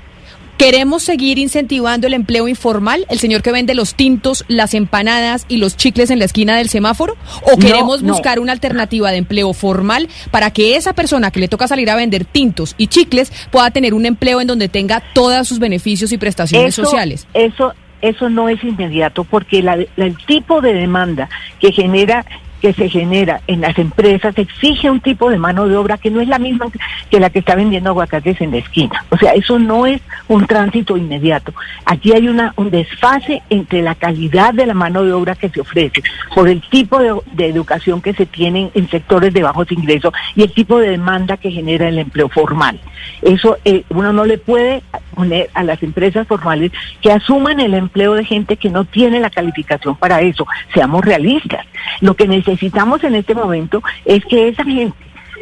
[0.58, 3.06] ¿Queremos seguir incentivando el empleo informal?
[3.10, 6.70] ¿El señor que vende los tintos, las empanadas y los chicles en la esquina del
[6.70, 7.18] semáforo?
[7.44, 8.14] ¿O No, queremos no.
[8.14, 11.96] buscar una alternativa de empleo formal para que esa persona que le toca salir a
[11.96, 16.18] vender tintos y chicles pueda tener un empleo en donde tenga todos sus beneficios y
[16.18, 17.28] prestaciones Eso- sociales?
[17.34, 22.26] Eso, eso no es inmediato porque la- la- el tipo de demanda que genera
[22.64, 26.22] que se genera en las empresas exige un tipo de mano de obra que no
[26.22, 26.68] es la misma
[27.12, 29.04] que la que está vendiendo aguacates en la esquina.
[29.10, 31.54] O sea, eso no es un tránsito inmediato.
[31.84, 35.60] Aquí hay una, un desfase entre la calidad de la mano de obra que se
[35.60, 40.44] ofrece por el tipo de, educación que se tiene en sectores de bajos ingresos y
[40.44, 42.80] el tipo de demanda que genera el empleo formal.
[43.22, 46.72] Eso eh, uno no le puede poner a las empresas formales
[47.02, 50.48] que asuman el empleo de gente que no tiene la calificación para eso.
[50.74, 51.66] Seamos realistas.
[52.00, 54.96] Lo que necesitamos en este momento es que esa gente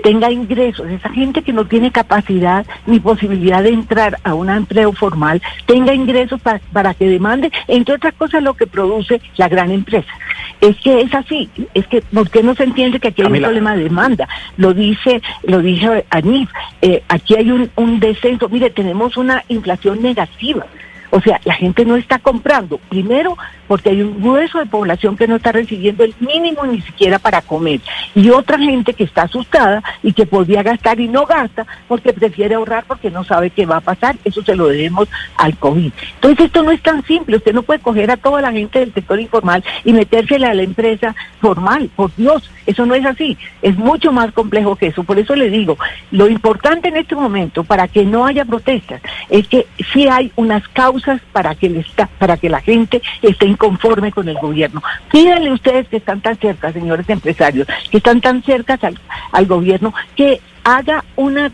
[0.03, 4.93] tenga ingresos, esa gente que no tiene capacidad ni posibilidad de entrar a un empleo
[4.93, 9.69] formal, tenga ingresos pa- para que demande, entre otras cosas, lo que produce la gran
[9.69, 10.11] empresa.
[10.59, 13.47] Es que es así, es que ¿por qué no se entiende que aquí hay Camila.
[13.49, 14.27] un problema de demanda?
[14.57, 16.49] Lo dice, lo dice Anif,
[16.81, 20.65] eh, aquí hay un, un descenso, mire, tenemos una inflación negativa.
[21.13, 22.77] O sea, la gente no está comprando.
[22.89, 23.37] Primero,
[23.71, 27.41] porque hay un grueso de población que no está recibiendo el mínimo ni siquiera para
[27.41, 27.79] comer.
[28.13, 32.55] Y otra gente que está asustada y que podría gastar y no gasta porque prefiere
[32.55, 34.17] ahorrar porque no sabe qué va a pasar.
[34.25, 35.07] Eso se lo debemos
[35.37, 35.89] al COVID.
[36.15, 37.37] Entonces, esto no es tan simple.
[37.37, 40.63] Usted no puede coger a toda la gente del sector informal y metérsela a la
[40.63, 41.89] empresa formal.
[41.95, 43.37] Por Dios, eso no es así.
[43.61, 45.05] Es mucho más complejo que eso.
[45.05, 45.77] Por eso le digo,
[46.11, 50.67] lo importante en este momento para que no haya protestas es que sí hay unas
[50.67, 51.85] causas para que,
[52.19, 54.81] para que la gente esté inconforme con el gobierno.
[55.11, 58.97] Pídanle ustedes que están tan cerca, señores empresarios, que están tan cerca al,
[59.31, 61.51] al gobierno, que haga una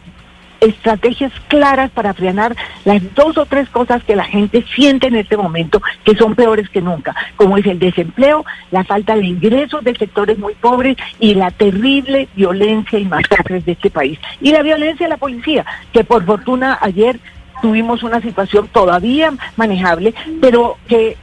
[0.59, 5.37] estrategias claras para frenar las dos o tres cosas que la gente siente en este
[5.37, 9.95] momento que son peores que nunca, como es el desempleo, la falta de ingresos de
[9.95, 14.17] sectores muy pobres y la terrible violencia y masacres de este país.
[14.41, 17.19] Y la violencia de la policía, que por fortuna ayer
[17.61, 21.17] tuvimos una situación todavía manejable, pero que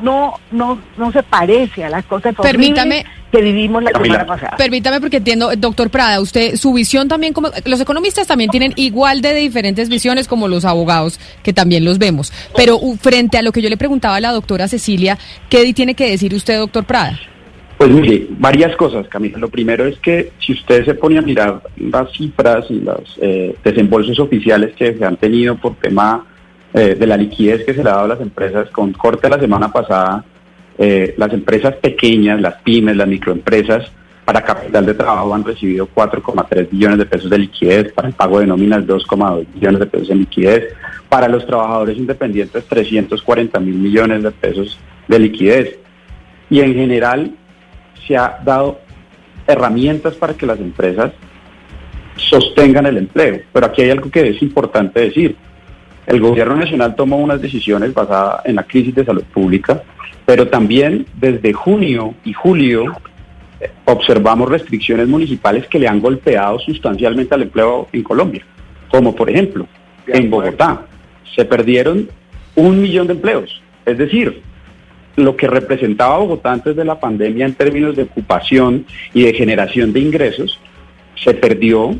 [0.00, 4.14] no no no se parece a las cosas Permítame- que vivimos la Camila.
[4.20, 4.56] semana pasada.
[4.56, 9.20] Permítame porque entiendo, doctor Prada, usted, su visión también, como los economistas también tienen igual
[9.20, 12.32] de diferentes visiones como los abogados, que también los vemos.
[12.56, 15.18] Pero frente a lo que yo le preguntaba a la doctora Cecilia,
[15.50, 17.18] ¿qué tiene que decir usted, doctor Prada?
[17.76, 19.36] Pues mire, varias cosas, Camila.
[19.38, 23.54] Lo primero es que si usted se pone a mirar las cifras y los eh,
[23.62, 26.24] desembolsos oficiales que se han tenido por tema
[26.74, 29.38] eh, de la liquidez que se le ha dado a las empresas, con corte la
[29.38, 30.24] semana pasada,
[30.76, 33.90] eh, las empresas pequeñas, las pymes, las microempresas,
[34.24, 38.40] para capital de trabajo han recibido 4,3 billones de pesos de liquidez, para el pago
[38.40, 40.74] de nóminas 2,2 billones de pesos de liquidez,
[41.08, 44.78] para los trabajadores independientes 340 mil millones de pesos
[45.08, 45.78] de liquidez.
[46.50, 47.32] Y en general
[48.06, 48.80] se ha dado
[49.46, 51.12] herramientas para que las empresas
[52.16, 53.40] sostengan el empleo.
[53.52, 55.36] Pero aquí hay algo que es importante decir.
[56.08, 59.82] El gobierno nacional tomó unas decisiones basadas en la crisis de salud pública,
[60.24, 62.96] pero también desde junio y julio
[63.60, 68.42] eh, observamos restricciones municipales que le han golpeado sustancialmente al empleo en Colombia,
[68.90, 69.66] como por ejemplo
[70.06, 70.86] en Bogotá
[71.36, 72.08] se perdieron
[72.54, 74.40] un millón de empleos, es decir,
[75.14, 79.92] lo que representaba Bogotá antes de la pandemia en términos de ocupación y de generación
[79.92, 80.58] de ingresos
[81.22, 81.98] se perdió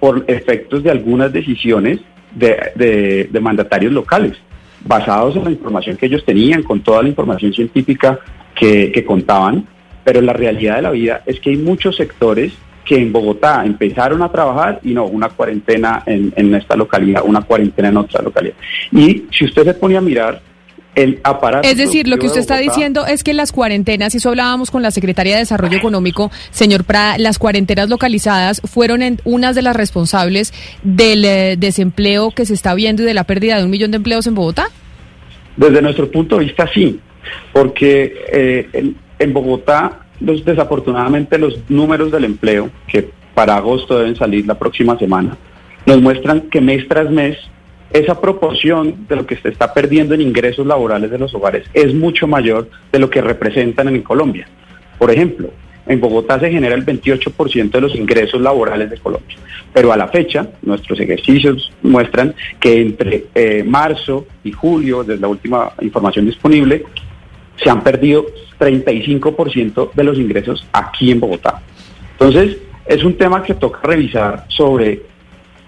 [0.00, 2.00] por efectos de algunas decisiones
[2.34, 4.36] de, de- mandatarios locales,
[4.84, 8.18] basados en la información que ellos tenían, con toda la información científica
[8.54, 9.66] que, que contaban,
[10.04, 12.52] pero la realidad de la vida es que hay muchos sectores
[12.84, 17.42] que en Bogotá empezaron a trabajar y no, una cuarentena en, en esta localidad, una
[17.42, 18.54] cuarentena en otra localidad.
[18.90, 20.40] Y si usted se pone a mirar,
[21.02, 21.66] el aparato...
[21.66, 24.70] Es decir, lo que usted de está diciendo es que las cuarentenas, y eso hablábamos
[24.70, 29.62] con la Secretaría de Desarrollo Económico, señor Prada, las cuarentenas localizadas fueron en unas de
[29.62, 33.70] las responsables del eh, desempleo que se está viendo y de la pérdida de un
[33.70, 34.68] millón de empleos en Bogotá.
[35.56, 37.00] Desde nuestro punto de vista, sí,
[37.52, 44.16] porque eh, en, en Bogotá, los, desafortunadamente, los números del empleo, que para agosto deben
[44.16, 45.36] salir la próxima semana,
[45.86, 47.36] nos muestran que mes tras mes
[47.90, 51.94] esa proporción de lo que se está perdiendo en ingresos laborales de los hogares es
[51.94, 54.46] mucho mayor de lo que representan en Colombia.
[54.98, 55.50] Por ejemplo,
[55.86, 59.36] en Bogotá se genera el 28% de los ingresos laborales de Colombia,
[59.72, 65.28] pero a la fecha nuestros ejercicios muestran que entre eh, marzo y julio, desde la
[65.28, 66.84] última información disponible,
[67.56, 68.26] se han perdido
[68.58, 71.62] 35% de los ingresos aquí en Bogotá.
[72.12, 75.02] Entonces, es un tema que toca revisar sobre,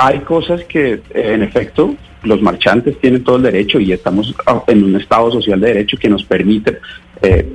[0.00, 4.64] hay cosas que eh, en efecto los marchantes tienen todo el derecho y estamos ah,
[4.66, 6.78] en un Estado social de derecho que nos permite
[7.20, 7.46] eh,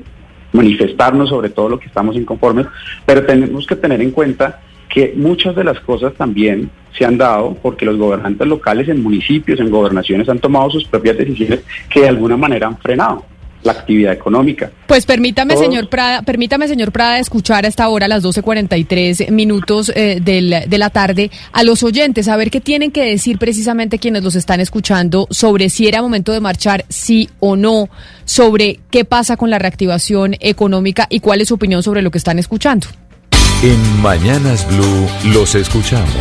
[0.54, 2.68] manifestarnos sobre todo lo que estamos inconformes,
[3.04, 7.58] pero tenemos que tener en cuenta que muchas de las cosas también se han dado
[7.62, 12.10] porque los gobernantes locales en municipios, en gobernaciones han tomado sus propias decisiones que de
[12.10, 13.26] alguna manera han frenado.
[13.66, 14.72] La actividad económica.
[14.88, 19.30] Pues permítame, Todos- señor Prada, permítame, señor Prada, escuchar a esta hora, a las 12.43
[19.32, 23.38] minutos eh, del- de la tarde, a los oyentes, a ver qué tienen que decir
[23.40, 27.90] precisamente quienes los están escuchando sobre si era momento de marchar, sí o no,
[28.24, 32.18] sobre qué pasa con la reactivación económica y cuál es su opinión sobre lo que
[32.20, 32.88] están escuchando.
[33.64, 36.14] En Mañanas Blue los escuchamos.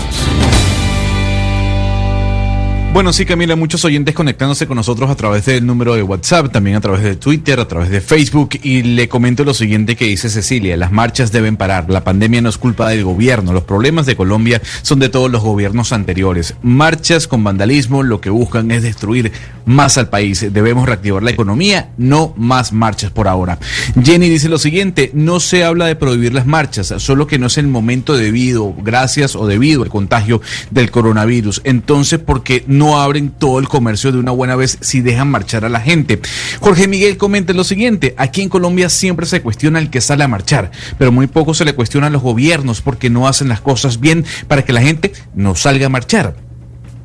[2.94, 6.76] Bueno, sí, Camila, muchos oyentes conectándose con nosotros a través del número de WhatsApp, también
[6.76, 8.50] a través de Twitter, a través de Facebook.
[8.62, 11.90] Y le comento lo siguiente que dice Cecilia, las marchas deben parar.
[11.90, 13.52] La pandemia no es culpa del gobierno.
[13.52, 16.54] Los problemas de Colombia son de todos los gobiernos anteriores.
[16.62, 19.32] Marchas con vandalismo lo que buscan es destruir
[19.64, 20.46] más al país.
[20.52, 23.58] Debemos reactivar la economía, no más marchas por ahora.
[24.04, 27.58] Jenny dice lo siguiente, no se habla de prohibir las marchas, solo que no es
[27.58, 31.60] el momento debido, gracias o debido al contagio del coronavirus.
[31.64, 35.68] Entonces, porque no abren todo el comercio de una buena vez si dejan marchar a
[35.68, 36.20] la gente?
[36.60, 40.28] Jorge Miguel comenta lo siguiente, aquí en Colombia siempre se cuestiona el que sale a
[40.28, 44.00] marchar, pero muy poco se le cuestiona a los gobiernos porque no hacen las cosas
[44.00, 46.36] bien para que la gente no salga a marchar.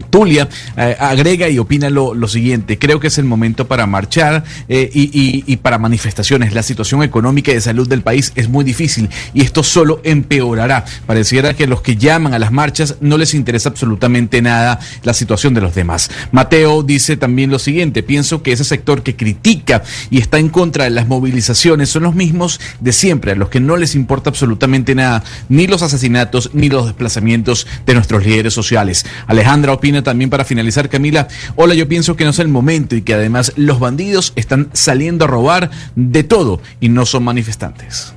[0.10, 4.44] Tulia eh, agrega y opina lo, lo siguiente, creo que es el momento para marchar
[4.68, 6.54] eh, y, y- y para manifestaciones.
[6.54, 10.86] La situación económica y de salud del país es muy difícil y esto solo empeorará.
[11.06, 15.54] Pareciera que los que llaman a las marchas no les interesa absolutamente nada la situación
[15.54, 16.10] de los demás.
[16.32, 20.84] Mateo dice también lo siguiente, pienso que ese sector que critica y está en contra
[20.86, 24.96] de las movilizaciones son los mismos de siempre, a los que no les importa absolutamente
[24.96, 29.06] nada, ni los asesinatos ni los desplazamientos de nuestros líderes sociales.
[29.28, 33.02] Alejandra opina también para finalizar, Camila, hola, yo pienso que no es el momento y
[33.02, 38.14] que además los bandidos están saliendo a robar de todo y no son manifestantes.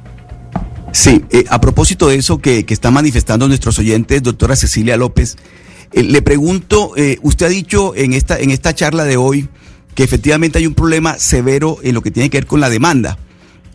[0.92, 5.36] Sí, eh, a propósito de eso que, que están manifestando nuestros oyentes, doctora Cecilia López,
[5.92, 9.48] eh, le pregunto, eh, usted ha dicho en esta, en esta charla de hoy
[9.94, 13.18] que efectivamente hay un problema severo en lo que tiene que ver con la demanda,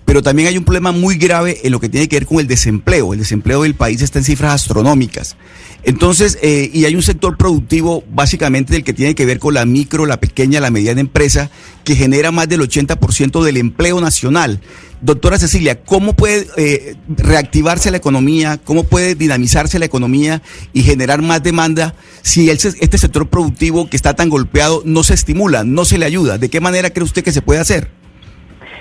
[0.05, 2.47] pero también hay un problema muy grave en lo que tiene que ver con el
[2.47, 3.13] desempleo.
[3.13, 5.35] El desempleo del país está en cifras astronómicas.
[5.83, 9.65] Entonces, eh, y hay un sector productivo básicamente del que tiene que ver con la
[9.65, 11.49] micro, la pequeña, la mediana empresa,
[11.83, 14.59] que genera más del 80% del empleo nacional.
[14.99, 18.57] Doctora Cecilia, ¿cómo puede eh, reactivarse la economía?
[18.57, 20.41] ¿Cómo puede dinamizarse la economía
[20.73, 25.13] y generar más demanda si el este sector productivo que está tan golpeado no se
[25.13, 26.39] estimula, no se le ayuda?
[26.39, 27.91] ¿De qué manera cree usted que se puede hacer?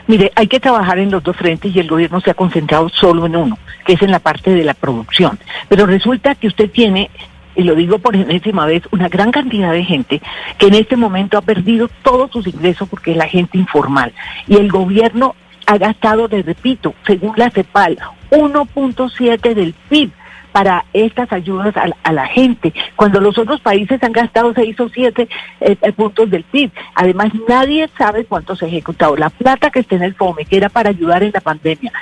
[0.06, 3.26] Mire, hay que trabajar en los dos frentes y el gobierno se ha concentrado solo
[3.26, 5.38] en uno, que es en la parte de la producción.
[5.68, 7.10] Pero resulta que usted tiene,
[7.54, 10.20] y lo digo por enésima vez, una gran cantidad de gente
[10.58, 14.12] que en este momento ha perdido todos sus ingresos porque es la gente informal.
[14.46, 15.34] Y el gobierno
[15.66, 17.98] ha gastado, les repito, según la CEPAL,
[18.30, 20.10] 1.7 del PIB
[20.52, 25.28] para estas ayudas a, la- gente, cuando los otros países han gastado seis o siete
[25.60, 26.70] eh, eh, puntos del PIB.
[26.94, 29.16] Además, nadie sabe cuánto se ha ejecutado.
[29.16, 31.92] La plata que está en el FOME, que era para ayudar en la pandemia,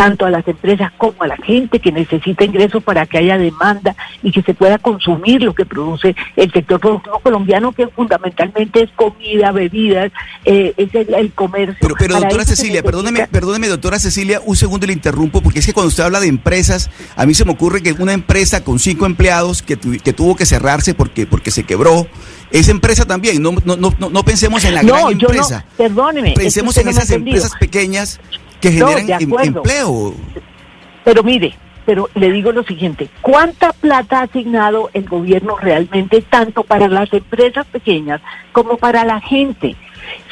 [0.00, 3.94] tanto a las empresas como a la gente que necesita ingresos para que haya demanda
[4.22, 8.90] y que se pueda consumir lo que produce el sector productivo colombiano, que fundamentalmente es
[8.96, 10.10] comida, bebidas,
[10.46, 11.76] eh, es el, el comercio.
[11.82, 15.74] Pero, pero doctora Cecilia, perdóneme, perdóneme, doctora Cecilia, un segundo le interrumpo, porque es que
[15.74, 19.04] cuando usted habla de empresas, a mí se me ocurre que una empresa con cinco
[19.04, 22.06] empleados que, tu- que tuvo que cerrarse porque, porque se quebró,
[22.50, 25.66] esa empresa también, no, no, no, no- pensemos en la No, gran yo no, empresa.
[25.76, 27.36] perdóneme, es que Pensemos en esas entendido.
[27.36, 28.18] empresas pequeñas
[28.60, 30.14] que No, generan de em- empleo.
[31.04, 31.54] Pero mire,
[31.86, 37.12] pero le digo lo siguiente, ¿cuánta plata ha asignado el gobierno realmente tanto para las
[37.12, 38.20] empresas pequeñas
[38.52, 39.76] como para la gente?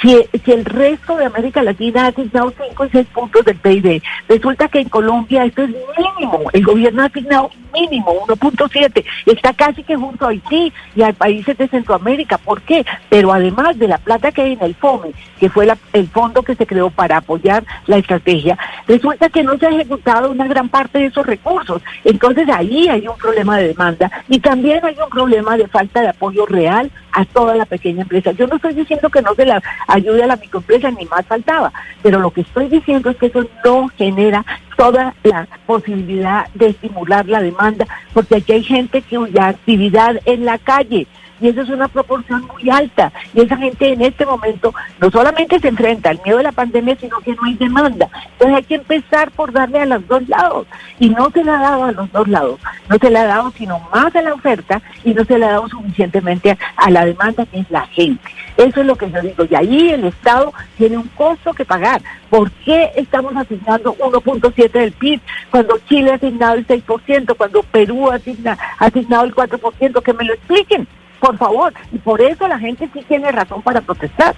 [0.00, 0.16] Si,
[0.52, 4.80] el resto de América Latina ha asignado 5 y 6 puntos del PIB, resulta que
[4.80, 6.42] en Colombia esto es mínimo.
[6.52, 9.04] El gobierno ha asignado mínimo 1.7.
[9.26, 12.38] Está casi que junto a Haití y a países de Centroamérica.
[12.38, 12.84] ¿Por qué?
[13.08, 16.54] Pero además de la plata que hay en el FOME, que fue el fondo que
[16.54, 20.98] se creó para apoyar la estrategia, resulta que no se ha ejecutado una gran parte
[20.98, 21.82] de esos recursos.
[22.04, 26.08] Entonces ahí hay un problema de demanda y también hay un problema de falta de
[26.08, 28.32] apoyo real a toda la pequeña empresa.
[28.32, 31.72] Yo no estoy diciendo que no se la ayude a la microempresa, ni más faltaba,
[32.02, 34.44] pero lo que estoy diciendo es que eso no genera
[34.76, 40.58] toda la posibilidad de estimular la demanda, porque aquí hay gente cuya actividad en la
[40.58, 41.06] calle
[41.40, 43.12] y eso es una proporción muy alta.
[43.34, 46.96] Y esa gente en este momento no solamente se enfrenta al miedo de la pandemia,
[47.00, 48.08] sino que no hay demanda.
[48.32, 50.66] Entonces hay que empezar por darle a los dos lados.
[50.98, 52.60] Y no se le ha dado a los dos lados.
[52.88, 55.52] No se le ha dado sino más a la oferta y no se le ha
[55.52, 58.22] dado suficientemente a, la demanda, que es la gente.
[58.56, 59.44] Eso es lo que yo digo.
[59.48, 62.02] Y ahí el Estado tiene un costo que pagar.
[62.30, 65.20] ¿Por qué estamos asignando 1.7 del PIB
[65.50, 70.02] cuando Chile ha asignado el 6%, cuando Perú ha asigna- ha asignado el 4%?
[70.02, 70.86] Que me lo expliquen
[71.20, 71.72] por favor.
[71.92, 74.34] Y por eso la gente sí tiene razón para protestar.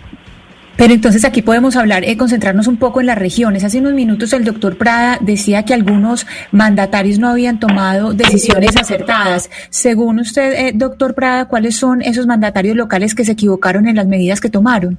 [0.76, 3.64] Pero entonces aquí podemos hablar, eh, concentrarnos un poco en las regiones.
[3.64, 9.50] Hace unos minutos el doctor Prada decía que algunos mandatarios no habían tomado decisiones acertadas.
[9.68, 14.06] Según usted, eh, doctor Prada, ¿cuáles son esos mandatarios locales que se equivocaron en las
[14.06, 14.96] medidas que tomaron?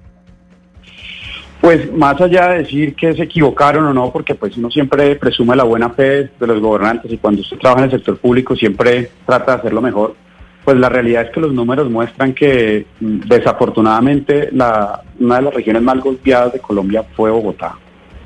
[1.61, 5.55] Pues más allá de decir que se equivocaron o no, porque pues uno siempre presume
[5.55, 9.09] la buena fe de los gobernantes y cuando usted trabaja en el sector público siempre
[9.25, 10.15] trata de hacerlo mejor,
[10.63, 15.53] pues la realidad es que los números muestran que mm, desafortunadamente la, una de las
[15.53, 17.75] regiones más golpeadas de Colombia fue Bogotá.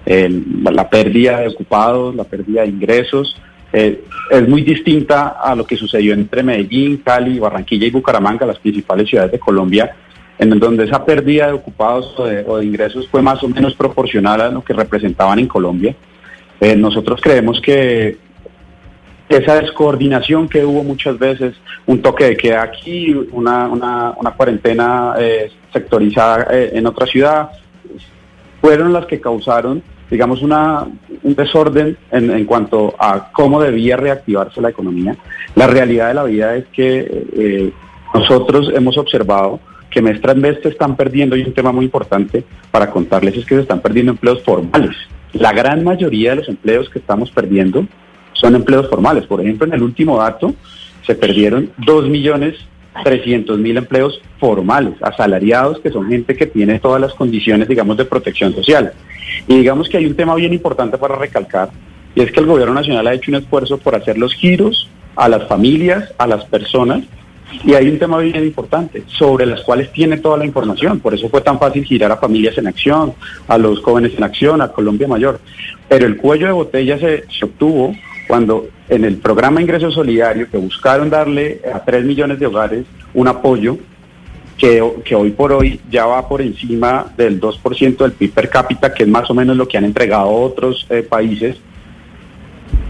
[0.05, 3.35] El- la pérdida de ocupados, la pérdida de ingresos,
[3.73, 8.59] eh, es muy distinta a lo que sucedió entre Medellín, Cali, Barranquilla y Bucaramanga, las
[8.59, 9.95] principales ciudades de Colombia,
[10.37, 13.73] en donde esa pérdida de ocupados o de, o de ingresos fue más o menos
[13.75, 15.95] proporcional a lo que representaban en Colombia.
[16.61, 18.17] Eh, nosotros creemos que
[19.29, 21.55] esa descoordinación que hubo muchas veces,
[21.85, 27.49] un toque de queda aquí, una, una, cuarentena eh, sectorizada eh, en otra ciudad,
[28.61, 30.85] fueron las que causaron, digamos, una,
[31.23, 35.15] un desorden en, en cuanto a cómo debía reactivarse la economía.
[35.55, 37.71] La realidad de la vida es que eh,
[38.13, 39.59] nosotros hemos observado
[39.89, 43.55] que mes tras se están perdiendo, y un tema muy importante para contarles es que
[43.55, 44.95] se están perdiendo empleos formales.
[45.31, 47.87] La gran mayoría de los empleos que estamos perdiendo
[48.35, 49.25] son empleos formales.
[49.25, 50.53] Por ejemplo, en el último dato
[51.05, 52.55] se perdieron 2 millones
[53.03, 58.05] 300 mil empleos formales, asalariados, que son gente que tiene todas las condiciones, digamos, de
[58.05, 58.93] protección social.
[59.47, 61.69] Y digamos que hay un tema bien importante para recalcar,
[62.15, 65.27] y es que el gobierno nacional ha hecho un esfuerzo por hacer los giros a
[65.27, 67.03] las familias, a las personas,
[67.63, 70.99] y hay un tema bien importante, sobre las cuales tiene toda la información.
[70.99, 73.13] Por eso fue tan fácil girar a familias en acción,
[73.47, 75.39] a los jóvenes en acción, a Colombia Mayor.
[75.87, 77.95] Pero el cuello de botella se, se obtuvo
[78.27, 83.27] cuando en el programa Ingreso Solidario, que buscaron darle a 3 millones de hogares un
[83.27, 83.77] apoyo,
[84.57, 89.03] que, hoy por hoy ya va por encima del 2% del PIB per cápita, que
[89.03, 91.57] es más o menos lo que han entregado otros eh, países,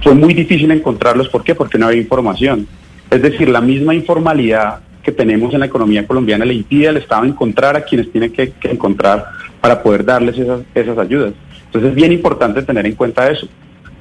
[0.01, 1.29] fue muy difícil encontrarlos.
[1.29, 1.55] ¿Por qué?
[1.55, 2.67] Porque no había información.
[3.09, 7.25] Es decir, la misma informalidad que tenemos en la economía colombiana le impide al Estado
[7.25, 9.25] encontrar a quienes tiene que, encontrar
[9.61, 11.33] para poder darles esas ayudas.
[11.65, 13.47] Entonces es bien importante tener en cuenta eso.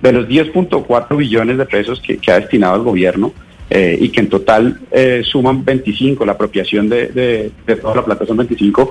[0.04, 3.32] De los 10.4 billones de pesos que, que ha destinado el gobierno
[3.70, 8.04] eh, y que en total eh, suman 25, la apropiación de, de, de toda la
[8.04, 8.90] plata son 25,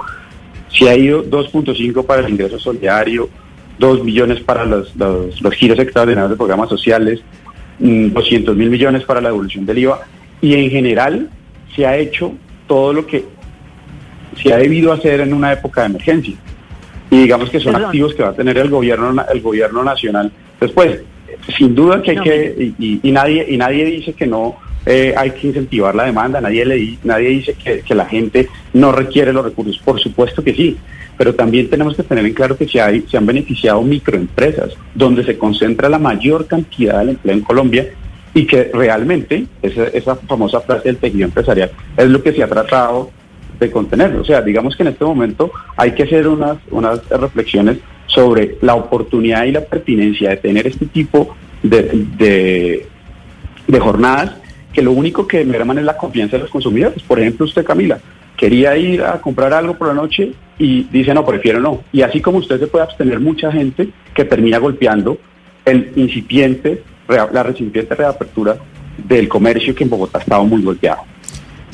[0.70, 3.30] se ha ido 2.5 para el ingreso solidario,
[3.78, 7.22] 2 millones para los, los, los giros extraordinarios de programas sociales,
[7.78, 10.02] mm, 200 mil millones para la devolución del IVA
[10.42, 11.30] y en general
[11.76, 12.34] se ha hecho
[12.68, 13.24] todo lo que
[14.42, 16.36] se ha debido hacer en una época de emergencia
[17.12, 17.90] y digamos que son Perdón.
[17.90, 20.32] activos que va a tener el gobierno el gobierno nacional
[20.64, 21.02] después
[21.58, 24.56] sin duda que hay No, que y, nadie y nadie dice que no
[24.86, 28.48] eh, hay que incentivar la demanda nadie le di- nadie dice que, que la gente
[28.74, 30.78] no requiere los recursos por supuesto que sí
[31.18, 35.24] pero también tenemos que tener en claro que se, hay, se han beneficiado microempresas donde
[35.24, 37.88] se concentra la mayor cantidad del empleo en Colombia
[38.34, 42.48] y que realmente esa, esa famosa frase del tejido empresarial es lo que se ha
[42.48, 43.12] tratado
[43.60, 44.16] de contener.
[44.16, 47.78] O sea, digamos que en este momento hay que hacer unas, unas reflexiones
[48.14, 52.86] sobre la oportunidad y la pertinencia de tener este tipo de,
[53.68, 54.36] de, jornadas
[54.72, 57.02] que lo único que merman es la confianza de los consumidores.
[57.04, 58.00] Por ejemplo, usted, Camila,
[58.38, 61.84] quería ir a comprar algo por la noche y dice, no, prefiero no.
[61.92, 65.18] Y así como usted se puede abstener mucha gente que termina golpeando
[65.66, 68.58] el incipiente, la recipiente reapertura
[68.98, 71.02] del comercio que en Bogotá estaba muy golpeado.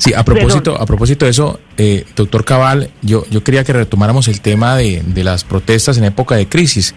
[0.00, 4.28] Sí, a propósito, a propósito de eso, eh, doctor Cabal, yo, yo quería que retomáramos
[4.28, 6.94] el tema de, de las protestas en época de crisis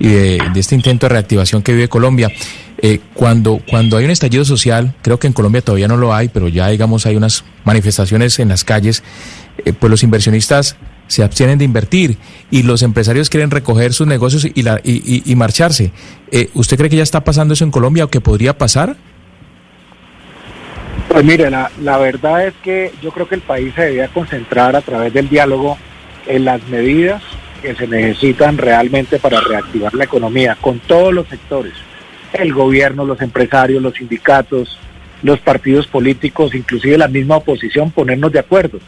[0.00, 2.28] y de, de este intento de reactivación que vive Colombia.
[2.82, 6.28] Eh, cuando, cuando hay un estallido social, creo que en Colombia todavía no lo hay,
[6.28, 9.04] pero ya digamos hay unas manifestaciones en las calles,
[9.64, 10.74] eh, pues los inversionistas
[11.06, 12.18] se abstienen de invertir
[12.50, 15.92] y los empresarios quieren recoger sus negocios y, la, y, y- y marcharse.
[16.32, 18.96] Eh, ¿Usted cree que ya está pasando eso en Colombia o que podría pasar?
[21.10, 24.76] Pues mire, la, la verdad es que yo creo que el país se debía concentrar
[24.76, 25.76] a través del diálogo
[26.28, 27.20] en las medidas
[27.60, 31.72] que se necesitan realmente para reactivar la economía con todos los sectores,
[32.32, 34.78] el gobierno, los empresarios, los sindicatos,
[35.24, 38.78] los partidos políticos, inclusive la misma oposición, ponernos de acuerdo.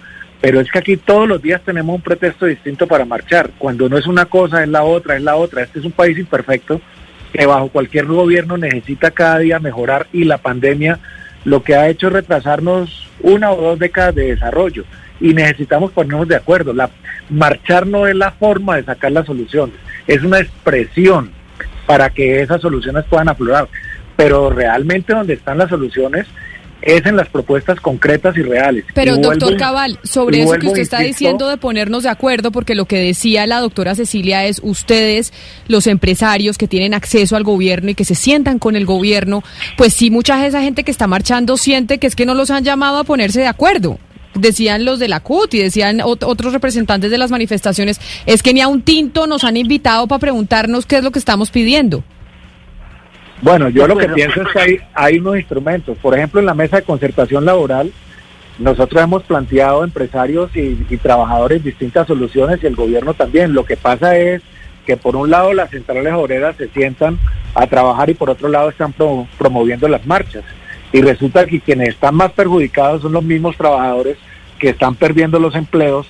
[0.41, 3.51] Pero es que aquí todos los días tenemos un pretexto distinto para marchar.
[3.59, 5.65] Cuando no es una cosa, es la otra, es la otra.
[5.65, 6.81] Este es un país imperfecto
[7.33, 11.01] que bajo cualquier gobierno necesita cada día mejorar y la pandemia
[11.45, 14.85] lo que ha hecho es retrasarnos una o dos décadas de desarrollo
[15.21, 16.73] y necesitamos ponernos de acuerdo.
[16.73, 16.91] La,
[17.31, 19.77] marchar no es la forma de sacar las soluciones,
[20.07, 21.31] es una expresión
[21.87, 23.69] para que esas soluciones puedan aflorar.
[24.17, 26.27] Pero realmente donde están las soluciones
[26.83, 28.85] es en las propuestas concretas y reales.
[28.95, 32.09] Pero, Y doctor vuelvo- Cabal, sobre eso que usted está insisto, diciendo de ponernos de
[32.09, 35.33] acuerdo, porque lo que decía la doctora Cecilia es ustedes,
[35.69, 39.43] los empresarios que tienen acceso al gobierno y que se sientan con el gobierno,
[39.77, 42.51] pues sí, mucha de esa gente que está marchando siente que es que no los
[42.51, 43.99] han llamado a ponerse de acuerdo.
[44.35, 48.55] Decían los de la CUT y decían ot- otros representantes de las manifestaciones, es que
[48.55, 52.03] ni a un tinto nos han invitado para preguntarnos qué es lo que estamos pidiendo.
[53.43, 55.99] Bueno, yo lo que pienso es que hay, hay unos instrumentos.
[55.99, 57.93] Por ejemplo, en la mesa de concertación laboral,
[58.59, 63.53] nosotros hemos planteado empresarios y, y trabajadores distintas soluciones y el gobierno también.
[63.53, 64.43] Lo que pasa es
[64.87, 67.19] que por un lado las centrales obreras se sientan
[67.55, 70.45] a trabajar y por otro lado están pro- promoviendo las marchas.
[70.93, 74.19] Y resulta que quienes están más perjudicados son los mismos trabajadores
[74.59, 76.07] que están perdiendo los empleos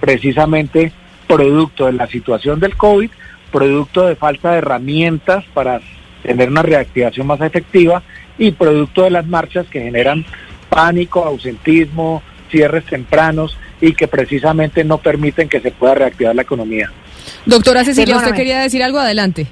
[0.00, 0.92] precisamente
[1.26, 3.10] producto de la situación del COVID,
[3.52, 5.80] producto de falta de herramientas para
[6.22, 8.02] tener una reactivación más efectiva
[8.38, 10.24] y producto de las marchas que generan
[10.68, 16.90] pánico, ausentismo, cierres tempranos y que precisamente no permiten que se pueda reactivar la economía.
[17.46, 18.98] Doctora Cecilia, ¿usted quería decir algo?
[18.98, 19.46] Adelante.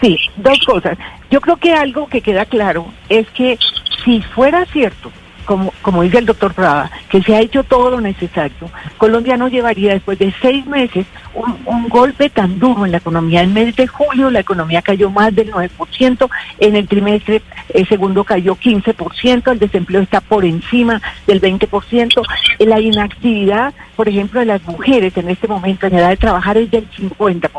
[0.00, 0.96] Sí, dos cosas.
[1.30, 3.58] Yo creo que algo que queda claro es que
[4.04, 5.10] si fuera cierto,
[5.48, 9.48] como, como dice el doctor Prada, que se ha hecho todo lo necesario, Colombia no
[9.48, 13.40] llevaría después de seis meses un, golpe tan duro en la economía.
[13.42, 16.28] En mes de julio la economía cayó más del 9%,
[16.58, 17.40] en el trimestre
[17.88, 22.22] segundo cayó 15%, el desempleo está por encima del 20%,
[22.58, 26.58] eh, la inactividad, por ejemplo, de las mujeres en este momento en edad de trabajar
[26.58, 27.50] es del 50%.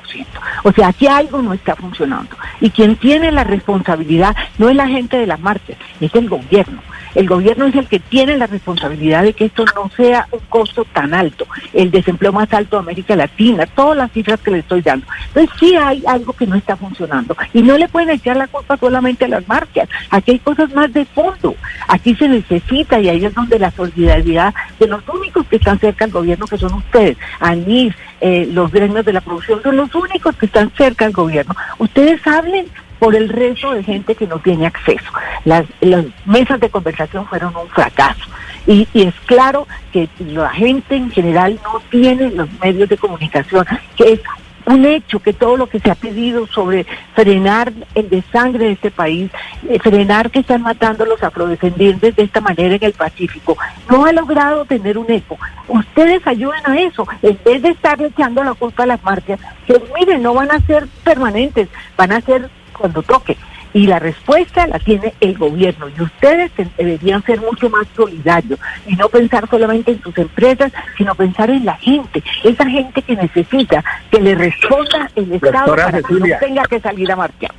[0.63, 2.35] O sea, aquí algo no está funcionando.
[2.61, 6.81] Y quien tiene la responsabilidad no es la gente de las marchas, es el gobierno.
[7.15, 10.85] El gobierno es el que tiene la responsabilidad de que esto no sea un costo
[10.85, 14.81] tan alto, el desempleo más alto de América Latina, todas las cifras que le estoy
[14.81, 15.05] dando.
[15.27, 17.35] Entonces sí hay algo que no está funcionando.
[17.53, 20.91] Y no le pueden echar la culpa solamente a las marchas, aquí hay cosas más
[20.93, 21.55] de fondo,
[21.87, 26.05] aquí se necesita y ahí es donde la solidaridad de los únicos que están cerca
[26.05, 30.35] al gobierno, que son ustedes, ANIS, eh, los gremios de la producción, son los únicos
[30.35, 31.55] que están cerca al gobierno.
[31.77, 32.67] Ustedes hablen
[32.99, 35.09] por el resto de gente que no tiene acceso.
[35.45, 38.25] Las, las mesas de conversación fueron un fracaso.
[38.67, 43.65] Y, y es claro que la gente en general no tiene los medios de comunicación,
[43.95, 44.21] que es
[44.69, 48.91] un hecho que todo lo que se ha pedido sobre frenar el desangre de este
[48.91, 49.31] país,
[49.67, 53.57] eh, frenar que están matando a los afrodescendientes de esta manera en el Pacífico,
[53.89, 55.37] no ha logrado tener un eco.
[55.67, 59.81] Ustedes ayuden a eso, en vez de estar echando la culpa a las marchas, que
[59.97, 61.67] miren, no van a ser permanentes,
[61.97, 63.37] van a ser cuando toque.
[63.71, 65.87] Y la respuesta la tiene el gobierno.
[65.89, 70.71] Y ustedes te- deberían ser mucho más solidarios y no pensar solamente en sus empresas,
[70.97, 75.85] sino pensar en la gente, esa gente que necesita que le responda el Estado Doctora
[75.85, 76.39] para que Cecilia.
[76.41, 77.51] no tenga que salir a marchar.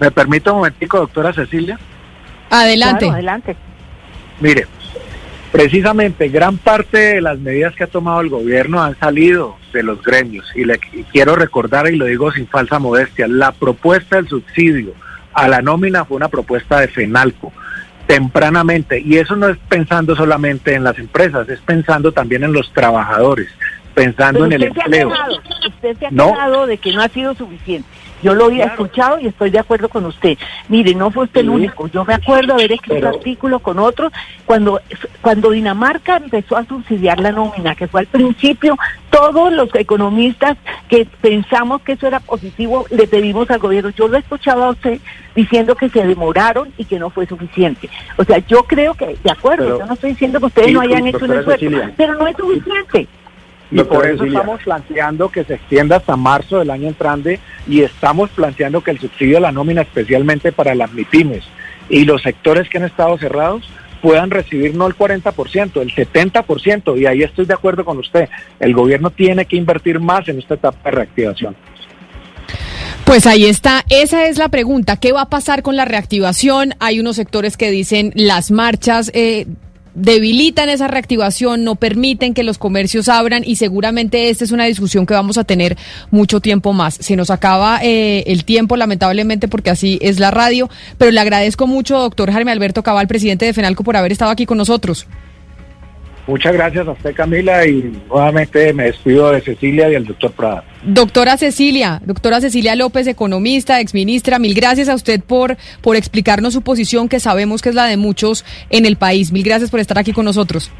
[0.00, 1.78] ¿Me permite un momentico, doctora Cecilia?
[2.50, 3.00] Adelante.
[3.06, 3.56] Claro, adelante.
[4.40, 4.66] Mire,
[5.50, 10.02] precisamente gran parte de las medidas que ha tomado el gobierno han salido de los
[10.02, 14.28] gremios y le y quiero recordar y lo digo sin falsa modestia, la propuesta del
[14.28, 14.92] subsidio
[15.40, 17.52] a la nómina fue una propuesta de FENALCO
[18.06, 22.72] tempranamente y eso no es pensando solamente en las empresas, es pensando también en los
[22.72, 23.48] trabajadores,
[23.94, 25.12] pensando Pero en el empleo.
[25.68, 26.66] usted se ha No.
[26.66, 27.88] de que no ha sido suficiente.
[28.22, 30.36] Yo lo había escuchado y estoy de acuerdo con usted.
[30.68, 31.86] Mire, no fue usted el único.
[31.88, 34.12] Yo me acuerdo haber escrito Pero- artículos con otros
[34.44, 34.80] cuando,
[35.20, 38.76] cuando Dinamarca empezó a subsidiar la nómina, que fue al principio,
[39.10, 40.56] todos los economistas
[40.88, 43.90] que pensamos que eso era positivo, le pedimos al gobierno.
[43.90, 45.00] Yo lo he escuchado a usted
[45.34, 47.88] diciendo que se demoraron y que no fue suficiente.
[48.16, 50.80] O sea, yo creo que, de acuerdo, Pero- yo no estoy diciendo que ustedes no
[50.80, 51.92] hayan hecho un esfuerzo, Cecilia.
[51.96, 53.06] pero no es suficiente.
[53.70, 58.30] Y por eso estamos planteando que se extienda hasta marzo del año entrante y estamos
[58.30, 61.44] planteando que el subsidio a la nómina, especialmente para las MIPIMES
[61.90, 63.68] y los sectores que han estado cerrados,
[64.00, 67.00] puedan recibir no el 40%, el 70%.
[67.00, 68.28] Y ahí estoy de acuerdo con usted.
[68.58, 71.56] El gobierno tiene que invertir más en esta etapa de reactivación.
[73.04, 74.98] Pues ahí está, esa es la pregunta.
[74.98, 76.74] ¿Qué va a pasar con la reactivación?
[76.78, 79.46] Hay unos sectores que dicen las marchas eh,
[79.98, 85.06] debilitan esa reactivación, no permiten que los comercios abran y seguramente esta es una discusión
[85.06, 85.76] que vamos a tener
[86.10, 86.94] mucho tiempo más.
[86.94, 91.66] Se nos acaba eh, el tiempo, lamentablemente, porque así es la radio, pero le agradezco
[91.66, 95.06] mucho, doctor Jaime Alberto Cabal, presidente de FENALCO, por haber estado aquí con nosotros.
[96.28, 100.62] Muchas gracias a usted, Camila, y nuevamente me despido de Cecilia y del doctor Prada.
[100.82, 106.60] Doctora Cecilia, doctora Cecilia López, economista, exministra, mil gracias a usted por, por explicarnos su
[106.60, 109.32] posición, que sabemos que es la de muchos en el país.
[109.32, 110.70] Mil gracias por estar aquí con nosotros.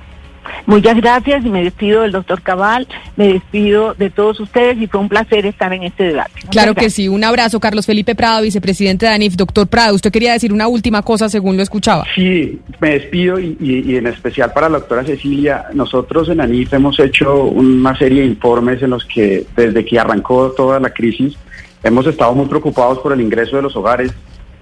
[0.66, 2.86] Muchas gracias y me despido del doctor Cabal,
[3.16, 6.30] me despido de todos ustedes y fue un placer estar en este debate.
[6.34, 6.92] Muchas Claro que gracias.
[6.94, 7.08] sí.
[7.08, 9.34] Un abrazo, Carlos Felipe Prado, vicepresidente de ANIF.
[9.36, 12.04] Doctor Prado, usted quería decir una última cosa según lo escuchaba.
[12.14, 15.66] Sí, me despido y, y- y en especial para la doctora Cecilia.
[15.74, 20.52] Nosotros en ANIF hemos hecho una serie de informes en los que desde que arrancó
[20.56, 21.34] toda la crisis
[21.82, 24.12] hemos estado muy preocupados por el ingreso de los hogares.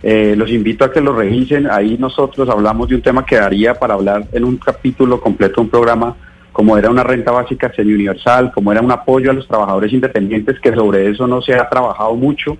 [0.09, 1.69] Eh, los invito a que lo revisen.
[1.69, 5.69] Ahí nosotros hablamos de un tema que daría para hablar en un capítulo completo, un
[5.69, 6.15] programa
[6.53, 10.73] como era una renta básica semi-universal, como era un apoyo a los trabajadores independientes, que
[10.73, 12.57] sobre eso no se ha trabajado mucho,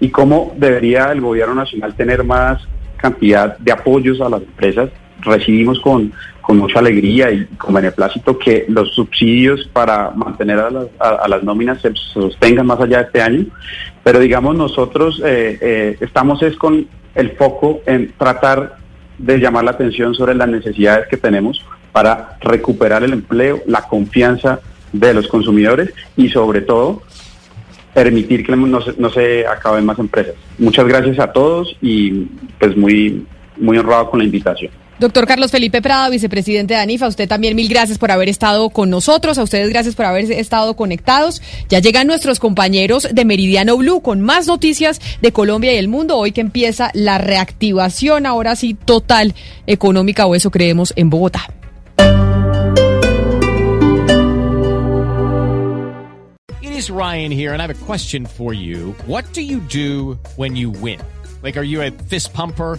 [0.00, 2.60] y cómo debería el gobierno nacional tener más
[2.96, 4.90] cantidad de apoyos a las empresas.
[5.22, 10.86] Recibimos con, con mucha alegría y con beneplácito que los subsidios para mantener a las,
[10.98, 13.44] a- las nóminas se sostengan más allá de este año,
[14.02, 18.76] pero digamos nosotros eh, eh, estamos es con el foco en tratar
[19.18, 24.60] de llamar la atención sobre las necesidades que tenemos para recuperar el empleo, la confianza
[24.92, 27.02] de los consumidores y sobre todo
[27.92, 30.34] permitir que no se, no se acaben más empresas.
[30.58, 32.26] Muchas gracias a todos y
[32.58, 34.70] pues muy, muy honrado con la invitación.
[35.00, 38.68] Doctor Carlos Felipe Prado, vicepresidente de ANIF, a usted también mil gracias por haber estado
[38.68, 41.40] con nosotros, a ustedes gracias por haber estado conectados.
[41.70, 46.18] Ya llegan nuestros compañeros de Meridiano Blue con más noticias de Colombia y el mundo,
[46.18, 49.34] hoy que empieza la reactivación, ahora sí, total
[49.66, 51.46] económica, o eso creemos, en Bogotá.
[56.60, 58.94] It Ryan here, and I have a question for you.
[59.06, 60.56] What do you do when
[62.10, 62.78] fist pumper?